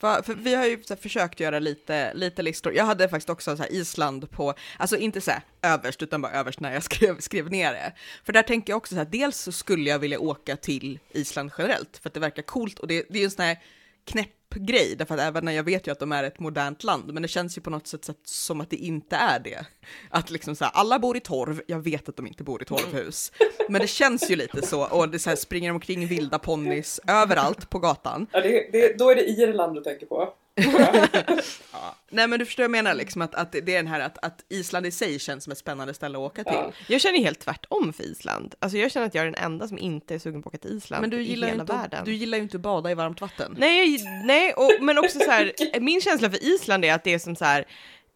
[0.00, 2.74] För, för vi har ju så här, försökt göra lite, lite listor.
[2.74, 6.32] Jag hade faktiskt också så här, Island på, alltså inte så här, överst, utan bara
[6.32, 7.92] överst när jag skrev, skrev ner det.
[8.24, 11.50] För där tänker jag också så här, dels så skulle jag vilja åka till Island
[11.58, 13.58] generellt, för att det verkar coolt och det, det är ju en sån här
[14.04, 17.12] knäpp grej, därför att även när jag vet ju att de är ett modernt land,
[17.12, 19.66] men det känns ju på något sätt som att det inte är det.
[20.10, 22.64] Att liksom så här, alla bor i torv, jag vet att de inte bor i
[22.64, 23.32] torvhus,
[23.68, 27.70] men det känns ju lite så, och det så här, springer omkring vilda ponnys överallt
[27.70, 28.26] på gatan.
[28.32, 30.28] Ja, det, det, då är det Irland du tänker på.
[32.10, 34.24] Nej men du förstår vad jag menar liksom att, att det är den här att,
[34.24, 36.52] att Island i sig känns som ett spännande ställe att åka till.
[36.54, 36.72] Ja.
[36.88, 38.54] Jag känner helt tvärtom för Island.
[38.58, 40.62] Alltså jag känner att jag är den enda som inte är sugen på att åka
[40.62, 42.04] till Island Men du i gillar, hela inte, världen.
[42.04, 43.56] du gillar ju inte att bada i varmt vatten.
[43.58, 47.18] Nej, nej och, men också så här, min känsla för Island är att det är
[47.18, 47.66] som så här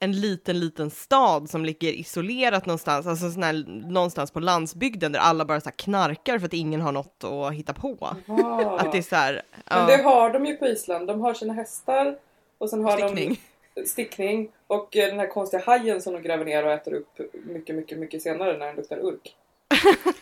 [0.03, 3.53] en liten, liten stad som ligger isolerat någonstans, alltså sån här,
[3.91, 7.53] någonstans på landsbygden där alla bara så här knarkar för att ingen har något att
[7.53, 8.17] hitta på.
[8.29, 8.79] Ah.
[8.79, 9.87] Att det är så här, Men ja.
[9.87, 11.07] det har de ju på Island.
[11.07, 12.17] De har sina hästar
[12.61, 13.41] och sen har Stickning.
[13.75, 17.19] de stickning och eh, den här konstiga hajen som de gräver ner och äter upp
[17.33, 19.37] mycket, mycket, mycket senare när den luktar urk.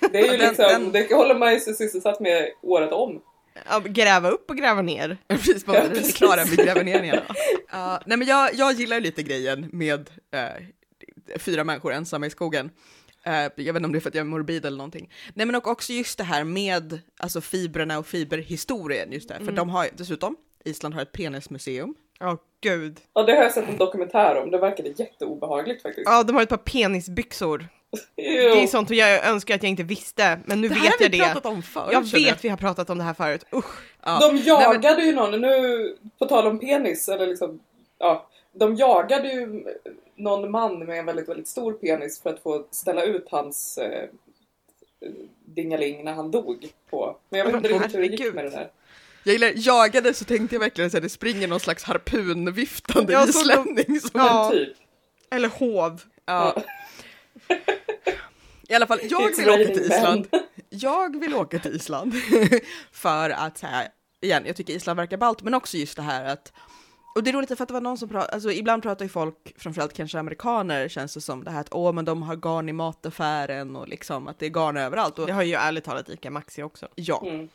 [0.12, 3.22] Det är ju Den- liksom, den- det håller man ju sig sysselsatt med året om.
[3.68, 5.18] ja, gräva upp och gräva ner.
[5.28, 6.16] Precis, bara Ja, vi är precis.
[6.16, 7.22] klara, vi gräver ner igen.
[7.70, 12.70] Ja, nej men jag, jag gillar lite grejen med eh, fyra människor ensamma i skogen.
[13.24, 15.10] Eh, jag vet inte om det är för att jag är morbid eller någonting.
[15.34, 19.38] Nej men också just det här med alltså fibrerna och fiberhistorien, just det.
[19.44, 21.94] För de har dessutom, Island har ett penismuseum.
[22.24, 23.00] Åh gud.
[23.14, 24.50] Ja, det har jag sett en dokumentär om.
[24.50, 26.08] Det verkade jätteobehagligt faktiskt.
[26.08, 27.68] Ja, de har ett par penisbyxor.
[28.16, 30.98] Det är sånt jag önskar att jag inte visste, men nu det här vet har
[30.98, 31.32] vi jag det.
[31.32, 31.92] pratat om förut.
[31.92, 33.44] Jag vet vi har pratat om det här förut.
[33.54, 33.80] Usch.
[34.02, 34.18] Ja.
[34.20, 37.60] De Nej, jagade ju någon, nu på tal om penis, eller liksom,
[37.98, 38.28] ja.
[38.52, 39.64] De jagade ju
[40.16, 44.08] någon man med en väldigt, väldigt stor penis för att få ställa ut hans eh,
[45.44, 47.16] dingaling när han dog på.
[47.28, 48.70] Men jag vet inte riktigt hur det gick med det där.
[49.24, 54.00] Jag gillar, jagade så tänkte jag verkligen att det springer någon slags harpunviftande Ja, islänning.
[54.00, 54.50] Som Ja.
[54.52, 54.76] Typ.
[55.30, 56.02] Eller hov.
[56.26, 56.62] Ja.
[58.68, 59.82] I alla fall, jag vill åka till.
[59.82, 60.26] Island.
[60.70, 62.14] Jag vill åka till Island
[62.92, 63.88] för att så här,
[64.20, 66.52] igen, jag tycker Island verkar ballt, men också just det här att
[67.14, 69.08] och det är roligt för att det var någon som pratade, alltså ibland pratar ju
[69.08, 72.68] folk, framförallt kanske amerikaner, känns det som det här att åh men de har garn
[72.68, 75.18] i mataffären och liksom att det är garn överallt.
[75.18, 76.88] Och, Det har ju ärligt talat ICA Maxi också.
[76.94, 77.48] ja, Mm.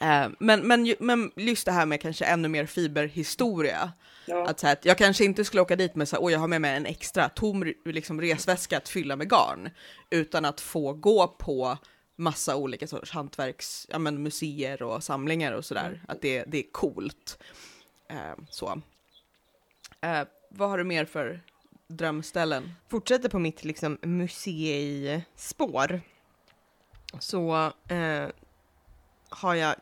[0.00, 3.92] Eh, men, men, men just det här med kanske ännu mer fiberhistoria.
[4.26, 4.48] Ja.
[4.48, 6.48] Att, så här, jag kanske inte skulle åka dit med så här, åh jag har
[6.48, 9.70] med mig en extra tom liksom, resväska att fylla med garn,
[10.10, 11.78] utan att få gå på
[12.16, 16.02] massa olika sorts hantverks, ja, men, museer och samlingar och sådär.
[16.08, 17.38] Att det, det är coolt.
[18.08, 18.80] Eh, så.
[20.00, 21.40] Eh, vad har du mer för
[21.88, 22.74] drömställen?
[22.88, 25.20] Fortsätter på mitt liksom museispår.
[27.18, 28.26] Så eh,
[29.28, 29.74] har jag,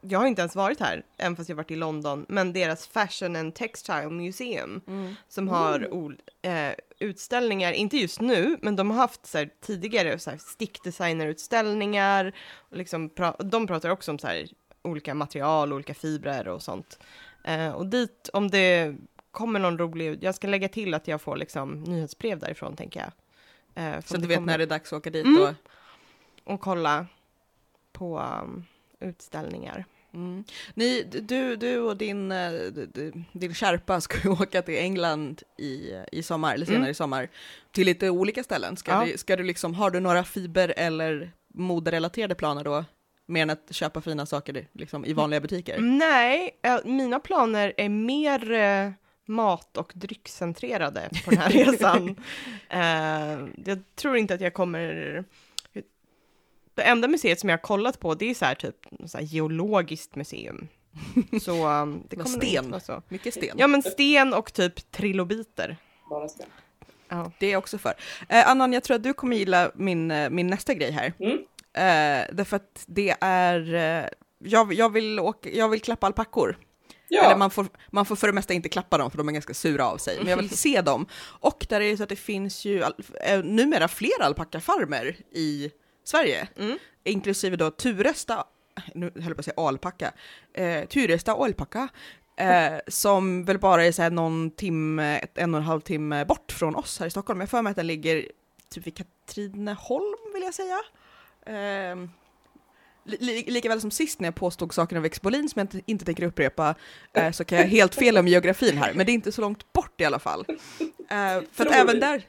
[0.00, 3.36] jag har inte ens varit här, även fast jag varit i London, men deras Fashion
[3.36, 4.80] and Textile Museum
[5.28, 10.18] som har ol- eh, utställningar, inte just nu, men de har haft så här, tidigare
[10.18, 12.32] så här, stickdesignerutställningar.
[12.56, 14.46] Och liksom pra- de pratar också om så här,
[14.82, 16.98] olika material, olika fibrer och sånt.
[17.44, 18.96] Eh, och dit, om det
[19.30, 23.10] kommer någon rolig, jag ska lägga till att jag får liksom nyhetsbrev därifrån tänker jag.
[23.94, 25.24] Eh, Så du vet kommer- när det är dags att åka dit.
[25.26, 25.42] Mm.
[25.42, 25.54] Och,
[26.54, 27.06] och kolla
[27.92, 28.64] på um,
[29.00, 29.84] utställningar.
[30.14, 30.44] mm.
[30.74, 32.50] Ni, du, du och din, eh,
[33.32, 36.90] din kärpa ska ju åka till England i, i sommar, eller senare Mm.
[36.90, 37.28] i sommar,
[37.72, 38.76] till lite olika ställen.
[38.76, 39.04] Ska, Ja.
[39.12, 42.84] du, ska du liksom, har du några fiber eller moderelaterade planer då?
[43.28, 45.78] Mer än att köpa fina saker liksom, i vanliga butiker?
[45.80, 48.90] Nej, eh, mina planer är mer eh,
[49.28, 52.16] mat och dryckcentrerade på den här resan.
[52.68, 55.24] Eh, jag tror inte att jag kommer...
[56.76, 59.24] Det enda museet som jag har kollat på, det är så här typ så här
[59.24, 60.68] geologiskt museum.
[61.42, 62.80] Så um, det kommer sten.
[62.80, 63.02] så.
[63.08, 63.56] Mycket sten.
[63.58, 65.76] Ja men sten och typ trilobiter.
[66.10, 66.46] Bara sten.
[67.08, 67.32] Ja.
[67.38, 67.94] Det är jag också för.
[68.28, 71.12] Eh, Annan, jag tror att du kommer gilla min, eh, min nästa grej här.
[71.18, 71.32] Mm.
[71.72, 73.74] Eh, därför att det är...
[73.74, 74.08] Eh,
[74.38, 76.58] jag, jag, vill åka, jag vill klappa alpackor.
[77.08, 79.32] Ja, Eller man får, man får för det mesta inte klappa dem för de är
[79.32, 80.16] ganska sura av sig.
[80.18, 81.06] Men jag vill se dem.
[81.40, 85.70] Och där är det så att det finns ju al- eh, numera fler alpackafarmer i
[86.06, 86.48] Sverige.
[86.56, 86.78] Mm.
[87.04, 88.44] Inklusive då Turesta,
[88.94, 90.12] nu höll jag på att säga alpacka,
[90.54, 91.88] eh, Turesta alpacka.
[92.36, 96.24] Eh, som väl bara är så här någon timme, ett, en och en halv timme
[96.24, 97.40] bort från oss här i Stockholm.
[97.40, 98.28] Jag för mig att den ligger
[98.70, 100.80] typ vid Katrineholm vill jag säga.
[101.46, 101.96] Eh,
[103.04, 105.80] li, li, lika väl som sist när jag påstod saker om Växbolin som jag inte,
[105.86, 106.74] inte tänker upprepa,
[107.12, 109.72] eh, så kan jag helt fel om geografin här, men det är inte så långt
[109.72, 110.44] bort i alla fall.
[111.10, 112.22] Eh, för att även där,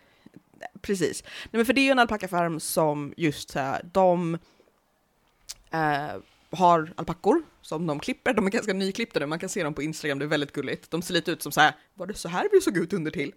[0.87, 1.23] precis.
[1.23, 4.37] Nej, men för det är ju en alpackafarm som just så här, de
[5.71, 6.15] eh,
[6.49, 9.83] har alpackor som de klipper, de är ganska nyklippta nu, man kan se dem på
[9.83, 10.91] Instagram, det är väldigt gulligt.
[10.91, 13.11] De ser lite ut som så här, var det så här vi såg ut under
[13.11, 13.33] till?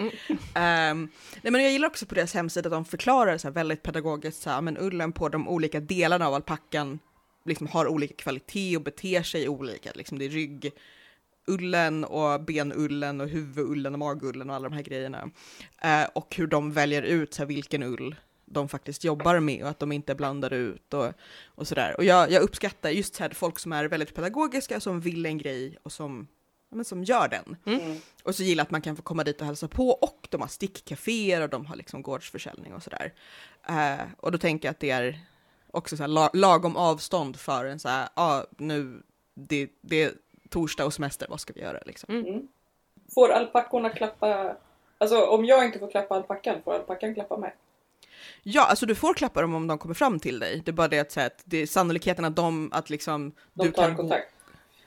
[0.55, 1.09] Ehm,
[1.43, 4.43] nej, men jag gillar också på deras hemsida att de förklarar så här väldigt pedagogiskt,
[4.43, 6.99] så här, men ullen på de olika delarna av alpackan
[7.45, 9.91] liksom har olika kvalitet och beter sig olika.
[9.95, 10.29] Liksom det är
[11.51, 15.31] ryggullen och benullen och huvudullen och magullen och alla de här grejerna.
[15.83, 19.69] Eh, och hur de väljer ut så här, vilken ull de faktiskt jobbar med och
[19.69, 21.13] att de inte blandar ut och,
[21.47, 21.95] och sådär.
[21.97, 25.39] Och jag, jag uppskattar just så här, folk som är väldigt pedagogiska, som vill en
[25.39, 26.29] grej och som,
[26.71, 27.57] ja, men som gör den.
[27.67, 27.97] Mm.
[28.23, 30.49] Och så gillar att man kan få komma dit och hälsa på och de har
[30.49, 33.13] stickcaféer och de har liksom gårdsförsäljning och sådär.
[33.69, 35.21] Eh, och då tänker jag att det är
[35.73, 39.03] också så här la- lagom avstånd för en så här, ja ah, nu,
[39.35, 40.13] det, det är
[40.51, 42.15] torsdag och semester, vad ska vi göra liksom?
[42.15, 42.49] Mm.
[43.15, 44.57] Får alpackorna klappa...
[44.99, 47.55] Alltså om jag inte får klappa alpackan, får alpackan klappa mig?
[48.43, 50.63] Ja, alltså du får klappa dem om de kommer fram till dig.
[50.65, 53.33] Det är bara det att, så här, att det är sannolikheten att de, att liksom,
[53.55, 54.33] De du tar kan, gå, kontakt.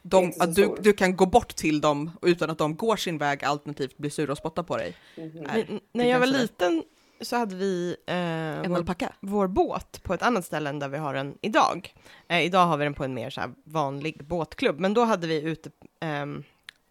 [0.02, 2.95] de, inte så att du, du kan gå bort till dem utan att de går
[2.95, 4.95] sin väg alternativt blir sura och spottar på dig.
[5.15, 6.84] Nej, N- det när jag var liten
[7.21, 10.97] så hade vi eh, En vår, vår båt på ett annat ställe än där vi
[10.97, 11.93] har den idag.
[12.28, 15.41] Eh, idag har vi den på en mer så vanlig båtklubb, men då hade vi
[15.41, 16.43] ute, ehm,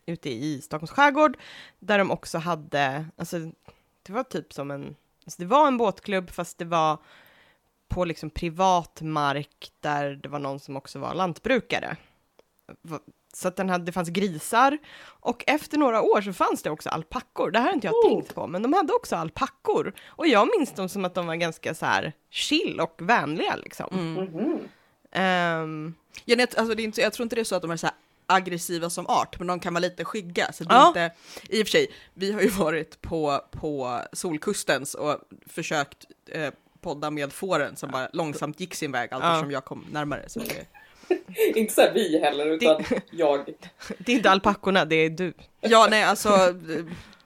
[0.06, 1.36] ute i Stockholms skärgård
[1.78, 3.38] där de också hade, alltså
[4.02, 6.98] det var typ som en, alltså det var en båtklubb fast det var
[7.88, 11.96] på liksom privat mark där det var någon som också var lantbrukare.
[13.34, 16.88] Så att den hade, det fanns grisar och efter några år så fanns det också
[16.88, 17.50] alpackor.
[17.50, 18.08] Det här har inte jag Oh.
[18.08, 19.92] tänkt på, men de hade också alpackor.
[20.06, 23.86] Och jag minns dem som att de var ganska så här chill och vänliga liksom.
[23.92, 24.14] Mm.
[24.24, 24.58] Mhm.
[25.12, 27.70] Ehm, Ja, nej, alltså, det är inte, jag tror inte det är så att de
[27.70, 30.52] är så här aggressiva som art, men de kan vara lite skygga.
[30.52, 30.88] Så det Ja.
[30.88, 31.10] inte,
[31.48, 37.10] I och för sig, vi har ju varit på, på Solkustens och försökt eh, podda
[37.10, 39.32] med fåren som bara långsamt gick sin väg allt Ja.
[39.32, 40.28] eftersom jag kom närmare.
[40.28, 40.66] Så det,
[41.54, 43.44] Inte såhär vi heller, utan jag.
[43.98, 45.32] det är inte alpackorna, det är du.
[45.60, 46.54] ja, nej, alltså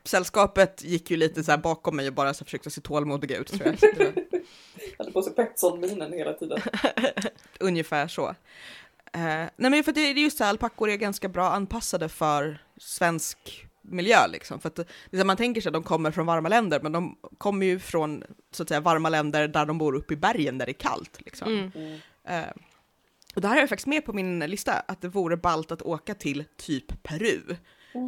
[0.05, 3.47] sällskapet gick ju lite så här bakom mig och bara så försökte se tålmodiga ut
[3.47, 3.77] tror jag.
[4.77, 6.61] Det var hade på sig Petson-minen hela tiden.
[7.61, 8.29] Ungefär så.
[9.13, 12.59] Eh, nej men för det är just så här, alpackor är ganska bra anpassade för
[12.77, 14.61] svensk miljö liksom.
[14.61, 17.67] För att det man tänker sig att de kommer från varma länder, men de kommer
[17.67, 20.73] ju från så att säga varma länder där de bor uppe i bergen där det
[20.73, 21.49] är kallt liksom.
[21.49, 21.73] Mm.
[21.75, 21.99] Mm.
[23.37, 25.83] Och det här är jag faktiskt med på min lista, att det vore ballt att
[25.83, 27.57] åka till typ Peru.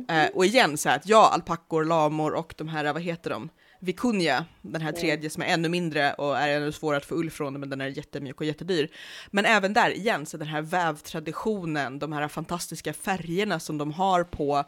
[0.09, 3.49] Eh, och igen så här att ja, alpackor, lamor och de här, vad heter de?
[3.81, 5.01] Vikunja, den här Mm.
[5.01, 7.81] tredje som är ännu mindre och är ännu svårare att få ull från, men den
[7.81, 8.89] är jättemjuk och jättedyr.
[9.31, 14.25] Men även där igen, så den här vävtraditionen, de här fantastiska färgerna som de har
[14.25, 14.65] på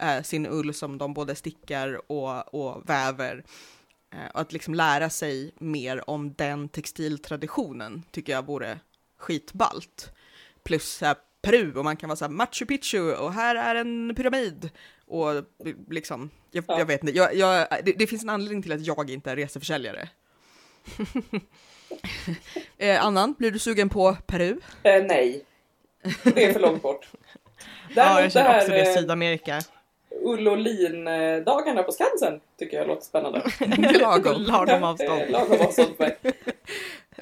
[0.00, 3.44] eh, sin ull som de både stickar och, och väver.
[4.14, 8.78] Eh, och att liksom lära sig mer om den textiltraditionen tycker jag vore
[9.22, 10.12] skitballt.
[10.64, 13.74] Plus så här, Peru och man kan vara så här Machu Picchu och här är
[13.74, 14.70] en pyramid.
[15.06, 15.28] Och
[15.90, 16.78] liksom, jag, Ja.
[16.78, 19.36] jag vet inte, jag, jag, det, det finns en anledning till att jag inte är
[19.36, 20.08] reseförsäljare.
[22.78, 24.60] eh, Annan, blir du sugen på Peru?
[24.82, 25.44] Eh, nej.
[26.22, 27.06] Det är för långt bort.
[27.94, 29.60] Ja, Däremot jag det känner också det, eh, Sydamerika.
[30.24, 33.42] ull och lin-dagarna på Skansen tycker jag låter spännande.
[34.00, 34.42] Lagom.
[34.42, 35.22] Lagom avstånd.
[35.30, 36.16] Lagom avstånd för mig.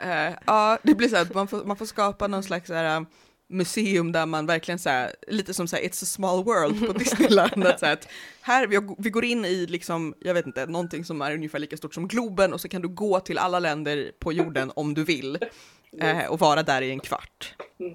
[0.01, 3.07] Eh, ja, det blir så att man får, man får skapa någon slags så här,
[3.49, 6.93] museum där man verkligen så här, lite som så här, It's a small world på
[6.99, 7.65] Disneyland.
[7.67, 8.09] att så här, att
[8.41, 11.77] här, vi, vi går in i liksom, jag vet inte, någonting som är ungefär lika
[11.77, 15.05] stort som Globen och så kan du gå till alla länder på jorden om du
[15.05, 15.39] vill
[16.01, 17.55] eh, och vara där i en kvart.
[17.81, 17.93] Mm.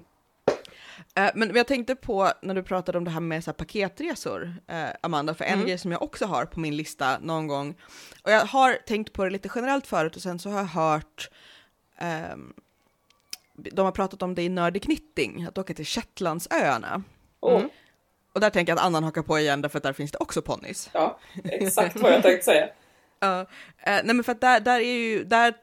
[1.14, 4.54] Eh, men jag tänkte på när du pratade om det här med så här, paketresor,
[5.00, 5.66] Amanda, för en Mm.
[5.66, 7.74] grej som jag också har på min lista någon gång,
[8.22, 11.30] och jag har tänkt på det lite generellt förut och sen så har jag hört
[11.98, 12.52] Ehm,
[13.52, 17.02] de har pratat om det i Nördig Knitting, att åka till Shetlandsöarna.
[17.46, 17.68] Mm.
[18.32, 20.42] Och där tänker jag att Annan hakar på igen därför att där finns det också
[20.42, 20.90] ponnys.
[20.92, 22.68] ja, exakt vad jag tänkte säga.
[23.20, 23.46] Ja, eh,
[24.04, 25.54] nej men för att där, där är ju, där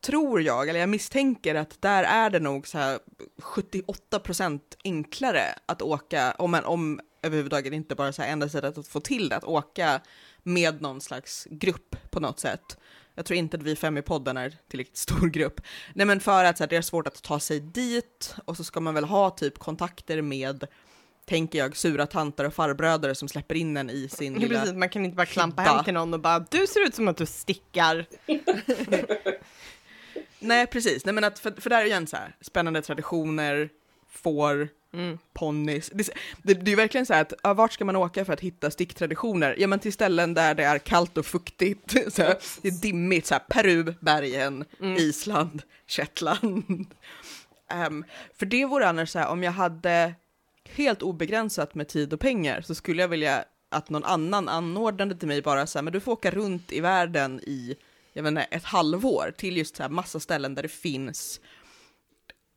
[0.00, 2.98] tror jag, eller jag misstänker att där är det nog så här
[3.38, 8.78] 78 procent enklare att åka, om, man, om överhuvudtaget inte bara så här enda sättet
[8.78, 10.00] att få till det, att åka
[10.42, 12.78] med någon slags grupp på något sätt.
[13.18, 15.60] Jag tror inte att vi fem i podden är tillräckligt stor grupp.
[15.94, 18.64] Nej men för att så här, det är svårt att ta sig dit och så
[18.64, 20.64] ska man väl ha typ kontakter med,
[21.24, 24.76] tänker jag, sura tanter och farbröder som släpper in en i sin Ja, lilla precis,
[24.76, 27.16] man kan inte bara klampa hem till någon och bara du ser ut som att
[27.16, 28.06] du stickar.
[30.38, 31.04] Nej, precis.
[31.04, 33.68] Nej, men att, för, för där är igen så här, spännande traditioner,
[34.08, 35.18] får, Mm.
[35.32, 35.90] ponnys.
[35.94, 36.10] Det,
[36.42, 38.70] det, det är verkligen så här att, ja, vart ska man åka för att hitta
[38.70, 39.54] sticktraditioner?
[39.58, 41.90] Ja, men till ställen där det är kallt och fuktigt.
[42.14, 44.96] Så här, det är dimmigt, så här, Peru, bergen, Mm.
[44.96, 46.86] Island, Shetland.
[47.70, 48.04] Ehm,
[48.38, 50.14] för det vore annars så här, om jag hade
[50.68, 55.28] helt obegränsat med tid och pengar så skulle jag vilja att någon annan anordnade till
[55.28, 57.76] mig bara så här, men du får åka runt i världen i,
[58.12, 61.40] jag vet inte, ett halvår till just så här massa ställen där det finns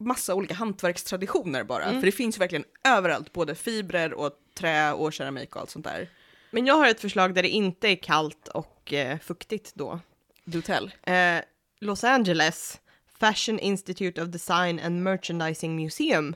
[0.02, 1.84] massa olika hantverkstraditioner bara.
[1.84, 2.00] Mm.
[2.00, 5.86] För det finns ju verkligen överallt, både fibrer och trä och keramik och allt sånt
[5.86, 6.10] där.
[6.52, 10.00] Men jag har ett förslag där det inte är kallt och eh, fuktigt då.
[10.44, 10.92] Do tell.
[11.04, 11.38] Eh,
[11.80, 12.80] Los Angeles
[13.20, 16.36] Fashion Institute of Design and Merchandising Museum.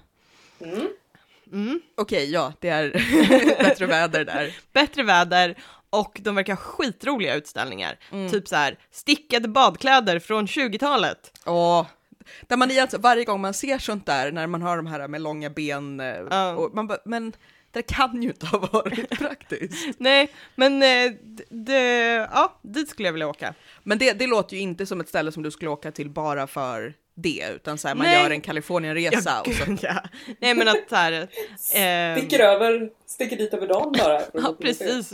[0.60, 0.88] Mm.
[1.51, 1.82] Mm.
[1.95, 2.91] Okej, ja, det är
[3.63, 4.56] bättre väder där.
[4.73, 5.56] Bättre väder
[5.89, 7.99] och de verkar ha skitroliga utställningar.
[8.12, 8.32] Mm.
[8.32, 11.39] Typ så här stickade badkläder från 20-talet.
[11.45, 11.86] Åh,
[12.48, 15.08] där man är alltså, varje gång man ser sånt där, när man har de här
[15.08, 16.52] med långa ben, Ja.
[16.56, 17.34] och man men
[17.72, 19.88] det kan ju inte ha varit praktiskt.
[19.98, 21.12] Nej, men eh,
[21.50, 21.82] det,
[22.34, 23.54] ja, dit skulle jag vilja åka.
[23.84, 26.48] Men det, det låter ju inte som ett ställe som du skulle åka till bara
[26.48, 28.24] för det, utan så här, man Nej.
[28.24, 29.78] gör en Kalifornienresa och så.
[29.82, 30.04] ja.
[30.40, 34.22] Nej, men att så här, eh, Sticker över, sticker dit över dagen bara.
[34.34, 35.14] ja, precis.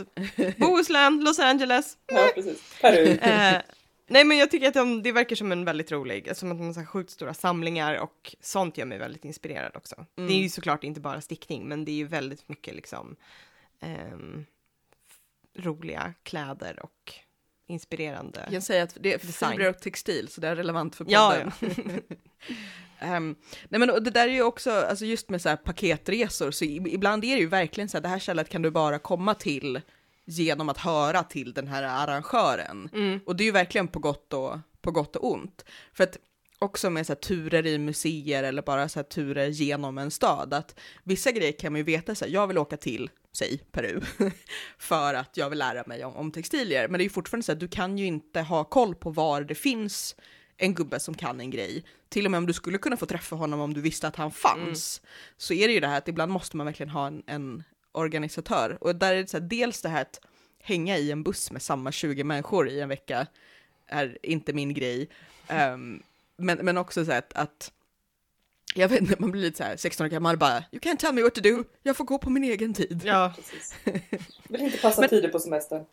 [0.56, 1.96] Bohuslän, Los Angeles.
[2.06, 2.62] Ja, precis.
[2.80, 3.06] Peru.
[3.18, 3.54] Eh,
[4.12, 6.76] nej, men jag tycker att de, det verkar som en väldigt rolig, som att de
[6.76, 10.06] har sjukt stora samlingar och sånt gör mig väldigt inspirerad också.
[10.14, 13.16] Det är ju såklart inte bara stickning, men det är ju väldigt mycket liksom
[13.80, 14.44] ehm,
[15.58, 17.14] roliga kläder och
[17.66, 18.40] inspirerande.
[18.40, 21.52] Jag kan säga att det är fibrer och textil, så det är relevant för podden.
[21.60, 21.76] Ja,
[23.02, 23.36] Ehm,
[23.68, 27.24] nej men det där är ju också, alltså just med så här paketresor, så ibland
[27.24, 29.80] är det ju verkligen så här, det här stället kan du bara komma till
[30.24, 32.88] genom att höra till den här arrangören.
[32.92, 33.20] Mm.
[33.26, 35.64] Och det är ju verkligen på gott och, på gott och ont.
[35.92, 36.18] För att
[36.58, 40.54] också med så här, turer i museer eller bara så här, turer genom en stad,
[40.54, 44.00] att vissa grejer kan man ju veta så här, jag vill åka till, säg Peru,
[44.78, 46.88] för att jag vill lära mig om, om textilier.
[46.88, 49.42] Men det är ju fortfarande så att du kan ju inte ha koll på var
[49.42, 50.16] det finns
[50.56, 51.84] en gubbe som kan en grej.
[52.08, 54.30] Till och med om du skulle kunna få träffa honom om du visste att han
[54.30, 55.02] fanns,
[55.36, 58.78] så är det ju det här att ibland måste man verkligen ha en, en organisatör.
[58.80, 60.20] Och där är det så här, dels det här att
[60.62, 63.26] hänga i en buss med samma 20 människor i en vecka
[63.86, 65.08] är inte min grej.
[65.48, 66.02] Ehm,
[66.36, 67.72] men, men också så här att, att
[68.74, 71.14] jag vet inte, man blir lite så här 16 år gammal bara You can't tell
[71.14, 73.02] me what to do, jag får gå på min egen tid.
[73.04, 73.32] ja.
[73.36, 73.74] Precis.
[74.48, 75.84] Vill inte passa Men- tider på semestern.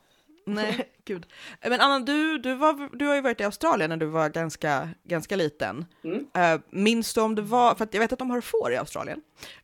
[0.56, 1.26] Nej, gud.
[1.62, 4.90] Men Anna, du, du, var, du har ju varit i Australien när du var ganska,
[5.04, 5.86] ganska liten.
[6.04, 6.18] Mm.
[6.18, 9.22] Uh, minns du om det var, för jag vet att de har får i Australien,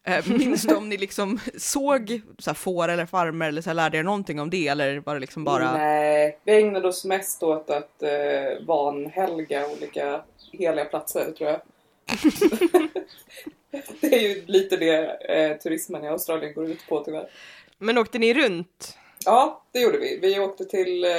[0.10, 3.76] uh, minns du om ni liksom såg så här, får eller farmer eller så här,
[3.76, 5.78] lärde er någonting om det eller var det liksom bara...
[5.78, 10.21] Nej, vi ägnade oss mest åt att eh, vanhelga olika
[10.52, 11.62] heliga platser tror jag.
[14.02, 17.30] det är ju lite det eh, turismen i Australien går ut på tyvärr.
[17.78, 18.98] Men åkte ni runt?
[19.26, 20.20] Ja, det gjorde vi.
[20.22, 21.12] Vi åkte till eh,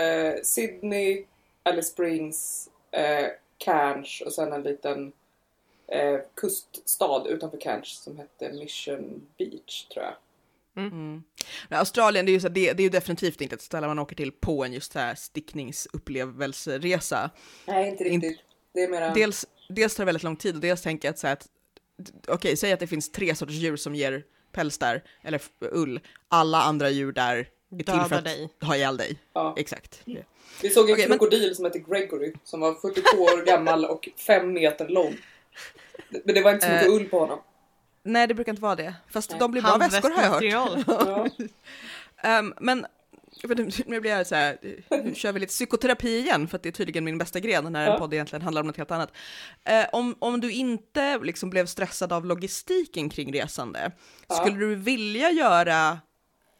[0.42, 1.24] Sydney,
[1.62, 3.26] Alice Springs, eh,
[3.58, 5.12] Cairns och sen en liten
[5.88, 10.14] eh, kuststad utanför Cairns som hette Mission Beach tror jag.
[10.76, 11.22] Mm.
[11.68, 13.86] Men Australien, det är, ju så, här, det, det är ju definitivt inte ett ställe
[13.86, 17.30] man åker till på en just så här stickningsupplevelseresa.
[17.66, 18.40] Nej, inte In- riktigt.
[18.72, 19.14] Det är mera...
[19.14, 21.48] Dels, dels tar det väldigt lång tid och dels tänker jag att, så här att
[22.28, 26.00] okej, säg att det finns tre sorters djur som ger päls där, eller ull.
[26.28, 28.48] Alla andra djur där är till Döda för att dig.
[28.60, 29.18] ha ihjäl dig.
[29.32, 29.54] Ja.
[29.58, 30.02] Exakt.
[30.62, 34.52] Vi såg en men- krokodil som hette Gregory som var 42 år gammal och 5
[34.52, 35.16] meter lång.
[36.24, 36.92] Men det var inte så mycket Eh.
[36.94, 37.38] ull på honom.
[38.02, 38.94] Nej, det brukar inte vara det.
[39.10, 39.38] Fast Nej.
[39.40, 40.84] de blir bra väskor har jag hört.
[40.86, 41.28] Ja.
[42.28, 42.86] Ehm, men
[43.86, 44.58] nu blir jag så här,
[45.04, 47.86] nu kör vi lite psykoterapi igen för att det är tydligen min bästa gren när
[47.86, 47.98] en Ja.
[47.98, 49.12] podd egentligen handlar om något helt annat.
[49.64, 53.90] Eh, om, om du inte liksom blev stressad av logistiken kring resande,
[54.28, 54.34] Ja.
[54.34, 55.98] skulle du vilja göra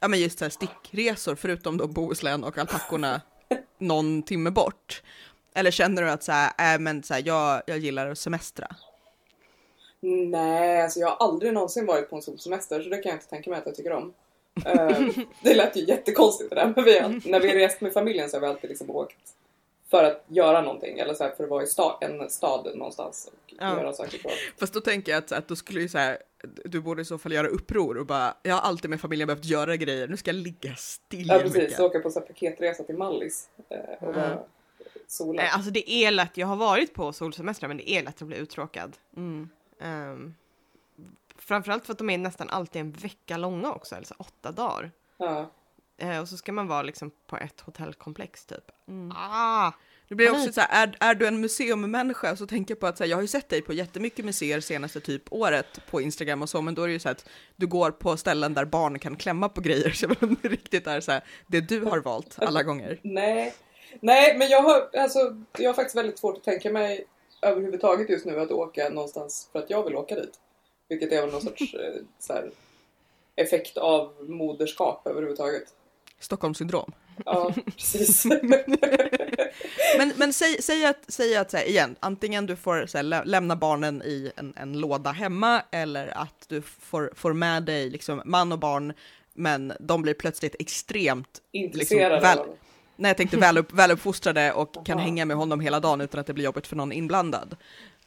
[0.00, 3.20] ja, men just så här stickresor förutom då Bohuslän och alpackorna
[3.78, 5.02] någon timme bort?
[5.54, 8.66] Eller känner du att så här, äh, men så här, jag, jag gillar att semestra?
[10.00, 13.28] Nej, alltså jag har aldrig någonsin varit på en solsemester så det kan jag inte
[13.28, 14.12] tänka mig att jag tycker om.
[14.66, 15.00] Eh,
[15.42, 18.30] det lät ju jättekonstigt det där men vi har, när vi har rest med familjen
[18.30, 19.16] så har vi alltid liksom åkt
[19.90, 23.28] för att göra någonting eller så här, för att vara i sta, en stad någonstans
[23.32, 23.76] och Ja.
[23.76, 24.30] göra saker på.
[24.60, 26.18] Fast då tänker jag att, att då skulle ju så här,
[26.64, 29.44] du borde i så fall göra uppror och bara, jag har alltid med familjen behövt
[29.44, 32.96] göra grejer, nu ska jag ligga still Ja precis, åka på så här paketresa till
[32.96, 34.38] Mallis eh, och bara
[35.06, 35.42] sola.
[35.42, 38.28] Nej, alltså det är lätt, jag har varit på solsemestrar men det är lätt att
[38.28, 38.96] bli uttråkad.
[39.16, 39.48] Mm.
[39.78, 40.34] Um,
[41.38, 44.90] framförallt för att de är nästan alltid en vecka långa också, eller så åtta dagar.
[45.16, 45.50] Ja.
[45.96, 48.70] Eh, och så ska man vara liksom på ett hotellkomplex typ.
[48.88, 49.12] Mm.
[49.16, 49.72] Ah!
[50.08, 52.98] Det blir också så här, är, är du en museummänniska så tänker jag på att
[52.98, 56.42] så här, jag har ju sett dig på jättemycket museer senaste typ året på Instagram
[56.42, 58.98] och så, men då är det ju så att du går på ställen där barn
[58.98, 62.36] kan klämma på grejer, så jag inte riktigt är så här, det du har valt
[62.38, 63.00] alla gånger.
[63.02, 63.54] Nej.
[64.00, 65.18] Nej, men jag har, alltså,
[65.58, 67.04] jag har faktiskt väldigt svårt att tänka mig
[67.42, 70.40] överhuvudtaget just nu att åka någonstans för att jag vill åka dit.
[70.88, 72.50] Vilket är väl någon sorts eh, så här,
[73.36, 75.64] effekt av moderskap överhuvudtaget.
[76.20, 76.92] Stockholmssyndrom.
[77.24, 78.24] Ja, precis.
[79.98, 83.02] Men, men säg, säg att, säg att så här, igen, antingen du får så här,
[83.02, 87.90] lä- lämna barnen i en, en låda hemma eller att du får, får med dig
[87.90, 88.92] liksom, man och barn,
[89.34, 92.46] men de blir plötsligt extremt Intresserad väl- av
[92.96, 95.04] Nej, jag tänkte väl, upp, väl uppfostrade och kan Aha.
[95.06, 97.56] hänga med honom hela dagen utan att det blir jobbigt för någon inblandad.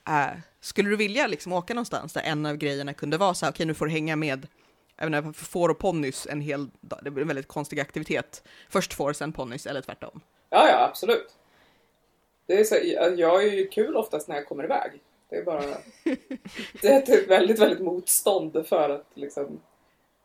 [0.07, 0.25] Eh,
[0.61, 3.65] skulle du vilja liksom åka någonstans där en av grejerna kunde vara så här, okej
[3.65, 4.47] nu får du hänga med
[5.05, 8.43] vet inte, får och ponnys en hel dag, det blir en väldigt konstig aktivitet.
[8.69, 10.21] Först får, sen ponnys eller tvärtom.
[10.49, 11.35] Ja, ja, absolut.
[12.45, 12.75] Det är så,
[13.17, 14.91] jag är ju kul oftast när jag kommer iväg.
[15.29, 15.61] Det är bara...
[16.81, 19.59] Det är ett väldigt, väldigt motstånd för att liksom...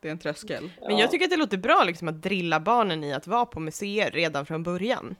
[0.01, 0.71] Det är en tröskel.
[0.81, 3.45] Men ja, jag tycker att det låter bra liksom att drilla barnen i att vara
[3.45, 5.15] på museer redan från början.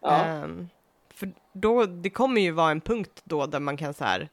[0.00, 0.68] Ja, Ehm,
[1.14, 4.28] för då, det kommer ju vara en punkt då där man kan så här,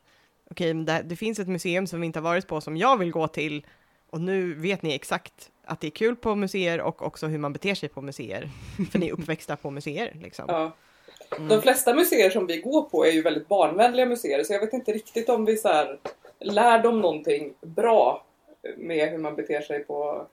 [0.52, 2.98] okej, men det, det finns ett museum som vi inte har varit på som jag
[2.98, 3.66] vill gå till
[4.10, 7.54] och nu vet ni exakt att det är kul på museer och också hur man
[7.54, 8.50] beter sig på museer.
[8.92, 10.46] För ni är uppväxta på museer liksom.
[10.48, 10.76] ja.
[11.38, 11.48] Mm.
[11.48, 14.74] De flesta museer som vi går på är ju väldigt barnvänliga museer så jag vet
[14.74, 16.00] inte riktigt om vi så här,
[16.40, 18.26] lär dem någonting bra
[18.78, 20.28] med hur man beter sig på...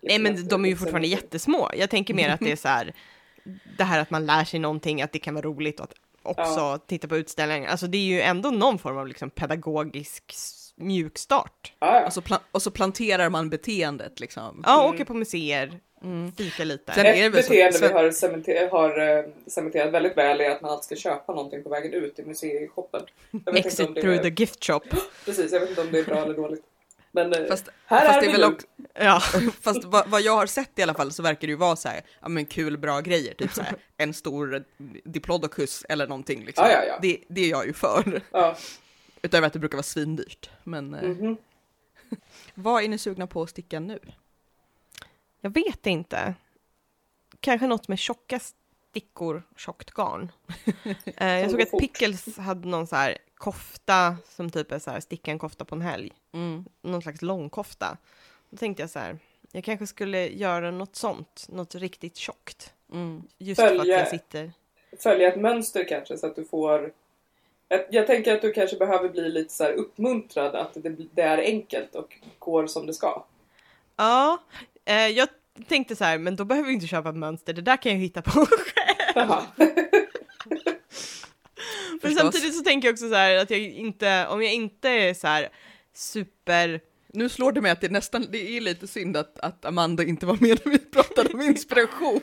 [0.00, 1.70] Nej men de är ju liksom, fortfarande jättesmå.
[1.74, 2.94] Jag tänker mer att det är så här,
[3.78, 6.60] det här att man lär sig någonting, att det kan vara roligt och att också
[6.60, 6.78] Ja.
[6.86, 7.70] titta på utställningar.
[7.70, 10.34] Alltså det är ju ändå någon form av liksom pedagogisk
[10.78, 11.72] s- mjukstart.
[11.78, 12.06] Ja, ja.
[12.06, 12.22] Och så,
[12.52, 14.62] och så planterar man beteendet liksom.
[14.66, 14.94] Ja, Mm.
[14.94, 16.32] åka på museer, Mm.
[16.32, 16.92] fika lite.
[16.94, 20.40] Sen är det Ett väl så- beteende vi har, cementer- har eh, cementerat väldigt väl
[20.40, 23.02] är att man alltid ska köpa någonting på vägen ut i museishoppen.
[23.54, 24.80] Exit through är, the gift shop.
[25.24, 26.62] Precis, jag vet inte om det är bra eller dåligt.
[27.12, 29.20] Men eh, Fast, här fast är det vi väl också, Ja.
[29.62, 31.88] Fast vad, vad jag har sett i alla fall så verkar det ju vara så
[31.88, 34.64] här, ja men kul, bra grejer, typ så här, en stor
[35.04, 36.64] diplodocus eller någonting liksom.
[36.66, 36.98] Ja, ja, ja.
[37.02, 38.20] Det, det är jag ju för.
[38.32, 38.56] Ja.
[39.22, 40.50] Utöver att det brukar vara svindyrt.
[40.64, 41.36] Men eh, mhm.
[42.54, 43.98] vad är ni sugna på att sticka nu?
[45.40, 46.34] Jag vet inte.
[47.40, 48.40] Kanske något med tjocka
[48.90, 50.32] stickor, tjockt garn.
[51.16, 51.78] eh, jag såg att.
[51.78, 55.74] Pickles hade någon så här kofta som typ är så här sticka en kofta på
[55.74, 56.12] en helg.
[56.32, 56.64] Mm.
[56.82, 57.96] Någon slags långkofta.
[58.50, 59.18] Då tänkte jag så här,
[59.52, 62.72] jag kanske skulle göra något sånt, något riktigt tjockt.
[62.92, 63.22] Mm.
[63.38, 64.52] Just för att Följa- jag sitter...
[64.98, 66.92] Följa ett mönster kanske så att du får...
[67.68, 71.22] Jag, jag tänker att du kanske behöver bli lite så här uppmuntrad att det, det
[71.22, 73.24] är enkelt och går som det ska.
[73.96, 74.42] Ja,
[74.84, 75.28] eh, jag
[75.68, 77.98] tänkte så här, men då behöver vi inte köpa ett mönster, det där kan jag
[77.98, 79.30] hitta på själv.
[82.02, 85.14] Men samtidigt så tänker jag också så här att jag inte, om jag inte är
[85.14, 85.48] så här
[85.94, 86.80] super
[87.12, 90.04] Nu slår det mig att det är nästan, det är lite synd att, att Amanda
[90.04, 92.20] inte var med när vi pratade om inspiration.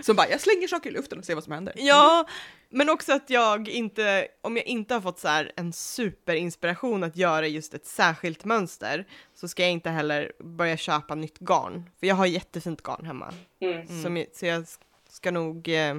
[0.00, 1.74] Som bara, jag slänger saker i luften och ser vad som händer.
[1.76, 2.26] Ja,
[2.68, 7.16] men också att jag inte, om jag inte har fått så här en superinspiration att
[7.16, 11.90] göra just ett särskilt mönster så ska jag inte heller börja köpa nytt garn.
[12.00, 13.32] För jag har jättefint garn hemma.
[13.60, 14.02] Mm.
[14.02, 14.66] Som så jag
[15.08, 15.94] ska nog eh,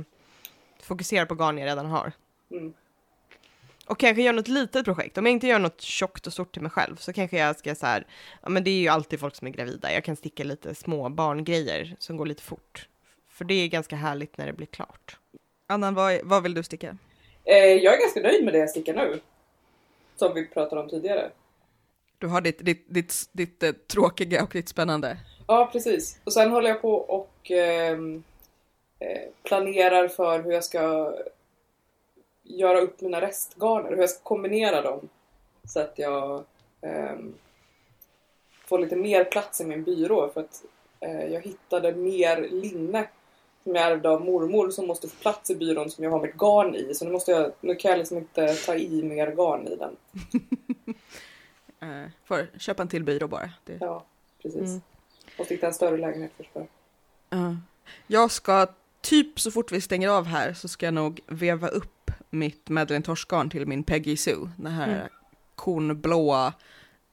[0.83, 2.11] fokusera på garn jag redan har.
[2.51, 2.73] Mm.
[3.87, 5.17] Och kanske göra något litet projekt.
[5.17, 7.75] Om jag inte gör något tjockt och stort till mig själv så kanske jag ska
[7.75, 8.07] så här,
[8.41, 9.93] ja men det är ju alltid folk som är gravida.
[9.93, 12.87] Jag kan sticka lite små barngrejer som går lite fort.
[13.29, 15.17] För det är ganska härligt när det blir klart.
[15.67, 16.97] Annan, vad, vad vill du sticka?
[17.43, 19.19] Eh, jag är ganska nöjd med det jag stickar nu.
[20.15, 21.31] Som vi pratade om tidigare.
[22.17, 25.17] Du har ditt, ditt, ditt, ditt, eh, tråkiga och ditt spännande.
[25.47, 26.19] Ja, precis.
[26.23, 28.23] Och sen håller jag på och ehm,
[28.99, 31.13] eh, planerar för hur jag ska
[32.43, 35.09] göra upp mina restgarner, hur jag ska kombinera dem.
[35.63, 36.43] Så att jag
[36.81, 37.33] ehm,
[38.65, 40.63] får lite mer plats i min byrå för att
[40.99, 43.07] eh, jag hittade mer linne
[43.63, 46.35] som jag ärvde av mormor som måste få plats i byrån som jag har mitt
[46.35, 46.93] garn i.
[46.93, 49.95] Så nu, måste jag, nu kan jag liksom inte ta i mer garn i den.
[51.79, 53.49] Eh, får köpa en till byrå bara.
[53.63, 54.05] Det, Ja,
[54.41, 54.61] precis.
[54.61, 54.81] Mm.
[55.37, 56.65] Måste hitta en större lägenhet först bara.
[57.29, 57.55] Ja.
[58.07, 58.67] Jag ska
[59.03, 63.05] typ så fort vi stänger av här så ska jag nog veva upp mitt Madeleine
[63.05, 64.49] Torsgarn till min Peggy Sue.
[64.57, 65.07] Den här Mm.
[65.55, 66.53] kornblåa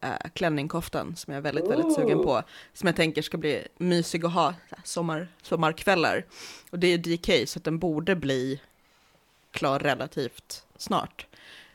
[0.00, 2.42] äh, klänningkoftan som jag är väldigt, väldigt sugen på.
[2.72, 6.24] Som jag tänker ska bli mysig att ha sommar, sommarkvällar.
[6.70, 8.60] Och det är DK så att den borde bli
[9.50, 11.26] klar relativt snart.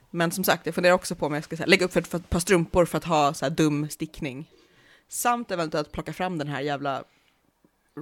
[0.09, 2.07] Men som sagt, jag funderar också på om jag ska här, lägga upp för ett,
[2.07, 4.49] för ett par strumpor för att ha så här dum stickning.
[5.07, 7.03] Samt eventuellt plocka fram den här jävla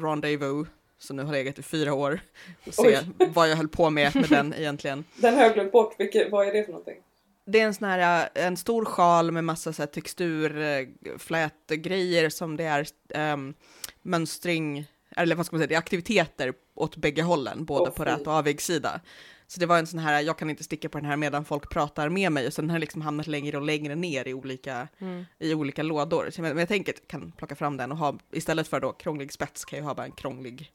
[0.04, 0.68] Rendezvous
[1.04, 2.20] som nu har legat i fyra år
[2.68, 3.00] och se
[3.34, 5.04] vad jag höll på med med den egentligen.
[5.16, 5.96] Den har jag glömt bort.
[5.98, 6.98] Vilket, vad är det för någonting?
[7.46, 10.88] Det är en sån här, äh, en stor sjal med massa så här textur, äh,
[11.18, 13.54] flätgrejer som det är ähm,
[14.02, 14.86] mönstring,
[15.16, 18.28] eller vad ska man säga, det är aktiviteter åt bägge hållen, både Åh, på rät
[18.28, 19.02] och avigssida.
[19.48, 21.70] Så det var en sån här, jag kan inte sticka på den här medan folk
[21.70, 24.88] pratar med mig, och så den har liksom hamnat längre och längre ner i olika,
[25.00, 25.26] Mm.
[25.40, 26.30] i olika lådor.
[26.32, 28.80] Så jag, men jag tänker att jag kan plocka fram den och ha, istället för
[28.80, 30.72] då krånglig spets kan jag ha bara en krånglig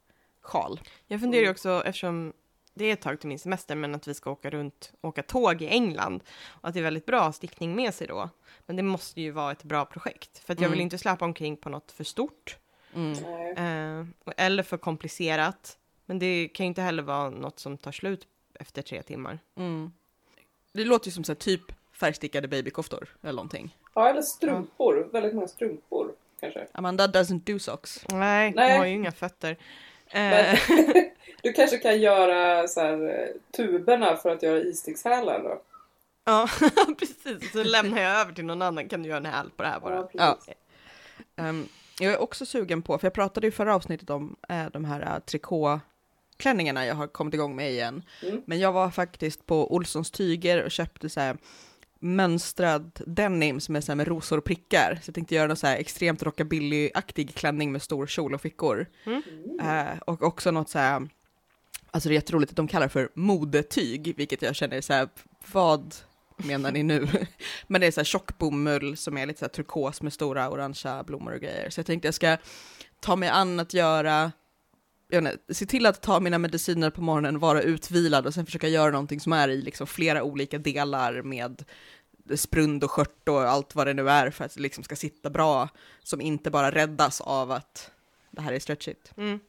[0.49, 0.81] sjal.
[1.07, 2.33] Jag funderar ju också, eftersom
[2.75, 5.63] det är ett tag till min semester, men att vi ska åka runt, åka tåg
[5.63, 8.31] i England, och att det är väldigt bra stickning med sig då.
[8.67, 10.85] Men det måste ju vara ett bra projekt, för att jag vill Mm.
[10.87, 12.57] inte släpa omkring på något för stort,
[12.95, 13.13] Mm.
[13.57, 15.79] Eh, eller för komplicerat.
[16.07, 19.39] Men det kan ju inte heller vara något som tar slut efter tre timmar.
[19.57, 19.93] Mm.
[20.73, 23.77] Det låter ju som så här, typ färgstickade babykoftor eller någonting.
[23.95, 25.09] Ja, eller strumpor.
[25.13, 26.67] Väldigt många strumpor kanske.
[26.73, 28.05] Amanda doesn't do socks.
[28.09, 28.71] Nej, Nej.
[28.71, 29.57] jag har ju inga fötter.
[30.13, 30.61] Men, Eh,
[31.43, 35.63] du kanske kan göra så här, eh, tuberna för att göra istickshälar då?
[36.25, 36.49] ja,
[36.99, 37.53] precis.
[37.53, 39.81] Så lämnar jag över till någon annan, kan du göra en häl på det här
[39.81, 39.95] bara.
[39.95, 40.09] Ja.
[40.13, 40.39] Ja.
[41.37, 41.69] Ehm,
[42.01, 45.01] jag är också sugen på, för jag pratade i förra avsnittet om äh, de här
[45.01, 48.03] äh, trikåklänningarna jag har kommit igång med igen.
[48.23, 48.43] Mm.
[48.47, 51.37] Men jag var faktiskt på Olssons tyger och köpte så här
[51.99, 54.99] mönstrad denim som är så här med rosor och prickar.
[55.03, 58.87] Så jag tänkte göra någon så här extremt rockabilly-aktig klänning med stor kjol och fickor.
[59.05, 59.23] Mm.
[59.61, 61.09] Eh, och också något så här,
[61.91, 64.93] alltså det är jätteroligt att de kallar det för modetyg, vilket jag känner är så
[64.93, 65.09] här,
[65.53, 65.95] vad
[66.37, 67.09] menar ni nu?
[67.67, 70.51] Men det är så här tjock bomull som är lite så här turkos med stora
[70.51, 71.71] orangea blommor och grejer.
[71.71, 72.37] Så jag tänkte jag ska
[73.01, 74.33] ta mig an att göra,
[75.09, 78.91] vet se till att ta mina mediciner på morgonen, vara utvilad och sen försöka göra
[78.91, 81.65] någonting som är i liksom flera olika delar med
[82.37, 85.31] sprund och skört och allt vad det nu är för att det liksom ska sitta
[85.31, 85.69] bra,
[86.03, 87.91] som inte bara räddas av att
[88.31, 89.13] det här är stretchigt.
[89.17, 89.41] Mm.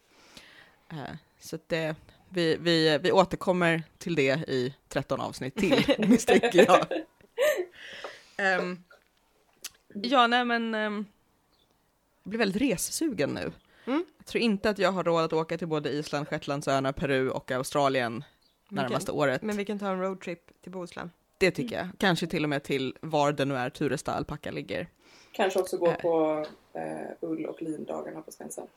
[0.92, 1.96] Eh, Så det,
[2.30, 6.86] vi, vi, vi återkommer till det i 13 avsnitt till, misstänker jag.
[8.38, 8.84] Ehm,
[9.94, 11.06] ja, nej men, um,
[12.24, 13.52] jag blir väldigt resesugen nu.
[13.86, 14.06] Mm.
[14.30, 17.52] Jag tror inte att jag har råd att åka till både Island, Shetlandsöarna, Peru och
[17.52, 18.24] Australien
[18.70, 19.42] närmaste året.
[19.42, 21.12] Men vi kan ta en roadtrip till Bohuslän.
[21.38, 21.88] Det tycker jag.
[21.98, 24.88] Kanske till och med till var det nu är Turesta alpacka ligger.
[25.32, 25.96] Kanske också gå Eh.
[25.96, 26.82] på eh,
[27.22, 28.68] ull och lindagarna på Skansen.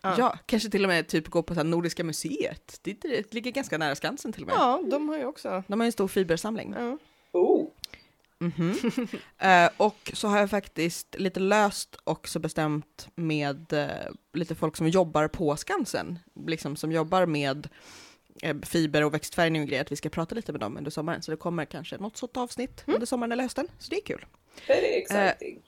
[0.00, 0.14] Ja.
[0.18, 0.38] Ja.
[0.46, 2.78] kanske till och med typ gå på så här Nordiska museet.
[2.82, 4.56] Det, det ligger ganska nära Skansen till och med.
[4.56, 5.62] Ja, de har ju också.
[5.66, 6.74] De har ju en stor fibersamling.
[6.78, 6.98] Ja.
[8.40, 8.46] Oh!
[8.46, 8.74] Mhm.
[9.38, 14.88] Eh, och så har jag faktiskt lite löst också bestämt med eh, lite folk som
[14.88, 17.68] jobbar på Skansen, liksom som jobbar med
[18.42, 21.22] eh, fiber och växtfärgning och grejer, att vi ska prata lite med dem under sommaren.
[21.22, 24.26] Så det kommer kanske något sånt avsnitt under sommaren eller hösten, så det är kul.
[24.68, 25.62] Very exciting.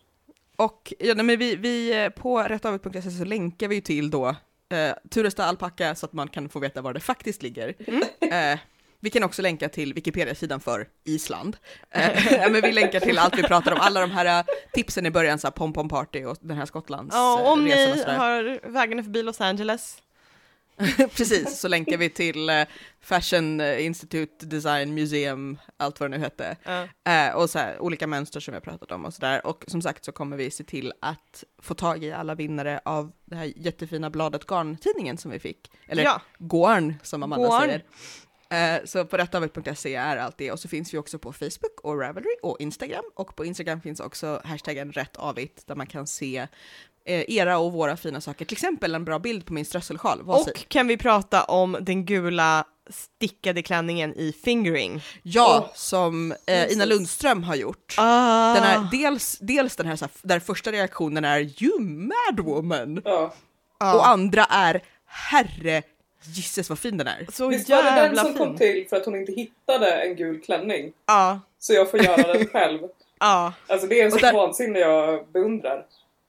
[0.56, 4.28] Och ja, men vi, vi eh, på rättavet.se så länkar vi ju till då
[4.68, 7.74] eh, Turesta alpacka så att man kan få veta var det faktiskt ligger.
[8.20, 8.58] Eh,
[9.01, 11.57] vi kan också länka till Wikipedia-sidan för Island.
[11.90, 12.11] Eh,
[12.51, 15.38] men vi länkar till allt vi pratar om, alla de här eh, tipsen i början,
[15.38, 18.14] så här pom pom party och den här Skottlands Ja, eh, om resan och ni
[18.14, 20.03] har vägarna förbi Los Angeles.
[21.16, 22.51] Precis, så länkar vi till
[23.01, 26.57] Fashion Institute Design Museum, allt vad det nu hette.
[26.64, 27.12] Ja.
[27.12, 29.46] Eh, och så här, olika mönster som vi har pratat om och sådär.
[29.46, 33.12] Och som sagt så kommer vi se till att få tag i alla vinnare av
[33.24, 35.70] det här jättefina bladet Garn-tidningen som vi fick.
[35.86, 36.20] Eller Ja.
[36.38, 37.61] Gorn som Amanda Gorn.
[37.61, 37.84] säger.
[38.51, 40.53] Eh, så på rättavet.se är allt det.
[40.53, 43.05] Och så finns vi också på Facebook och Ravelry och Instagram.
[43.14, 46.46] Och på Instagram finns också hashtaggen rättavigt där man kan se
[47.05, 48.44] eh, era och våra fina saker.
[48.44, 50.22] Till exempel en bra bild på min strösselsjal.
[50.22, 55.03] Vad säger- Och kan vi prata om den gula stickade klänningen i fingering?
[55.22, 56.84] Ja, Åh, som eh, Ina.
[56.84, 57.94] Lundström har gjort.
[57.98, 58.55] Ah.
[58.55, 63.03] Den är dels, dels den här, så här, där första reaktionen är “You mad woman”.
[63.05, 63.34] Ja.
[63.94, 65.82] och andra är “Herre
[66.22, 67.26] gisses vad fin den är”.
[67.32, 68.58] Så Visst var det den som kom fin.
[68.58, 70.92] till för att hon inte hittade en gul klänning?
[71.06, 72.80] Ja, Så jag får göra den själv.
[73.20, 75.84] ja, Alltså det är en sån där- vansinne jag beundrar.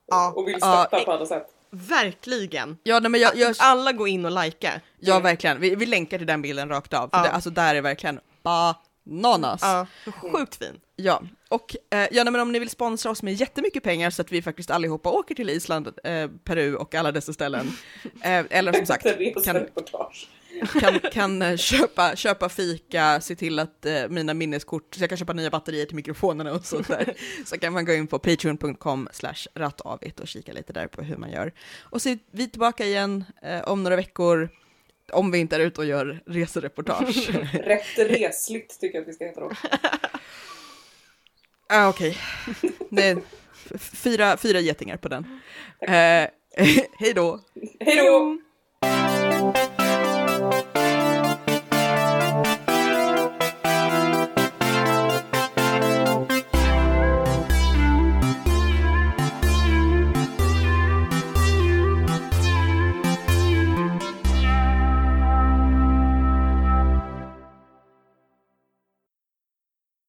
[0.08, 0.34] Ja.
[0.36, 1.48] Och vill Ja, stötta på alla sätt.
[1.70, 2.78] verkligen.
[2.84, 4.72] Ja, nej, men jag, jag, Alla gå in och likea.
[5.00, 7.10] ja verkligen, vi, vi länkar till den bilden rakt av.
[7.10, 7.24] För Ja.
[7.24, 8.20] det, alltså där är verkligen
[9.12, 9.62] bananas.
[9.62, 10.80] Ja, sjukt fin.
[10.96, 14.32] Ja, och eh, ja, men om ni vill sponsra oss med jättemycket pengar så att
[14.32, 17.72] vi faktiskt allihopa åker till Island, eh, Peru och alla dessa ställen.
[18.24, 19.04] Eh, eller som sagt,
[19.44, 19.66] kan,
[20.80, 25.18] kan, kan eh, köpa, köpa fika, se till att eh, mina minneskort, så jag kan
[25.18, 27.14] köpa nya batterier till mikrofonerna och sånt där.
[27.46, 31.18] Så kan man gå in på patreon.com slash rattavigt och kika lite där på hur
[31.18, 31.54] man gör.
[31.80, 34.50] Och så är vi tillbaka igen eh, om några veckor,
[35.14, 37.30] om vi inte är ute och gör resereportage.
[37.54, 39.52] Rätt resligt tycker jag att vi ska heta då.
[41.70, 42.18] ah, Okej,
[43.76, 45.40] f- fyra, fyra getingar på den.
[45.82, 45.92] Eh,
[47.00, 47.40] hej då!
[47.80, 48.38] Hej då!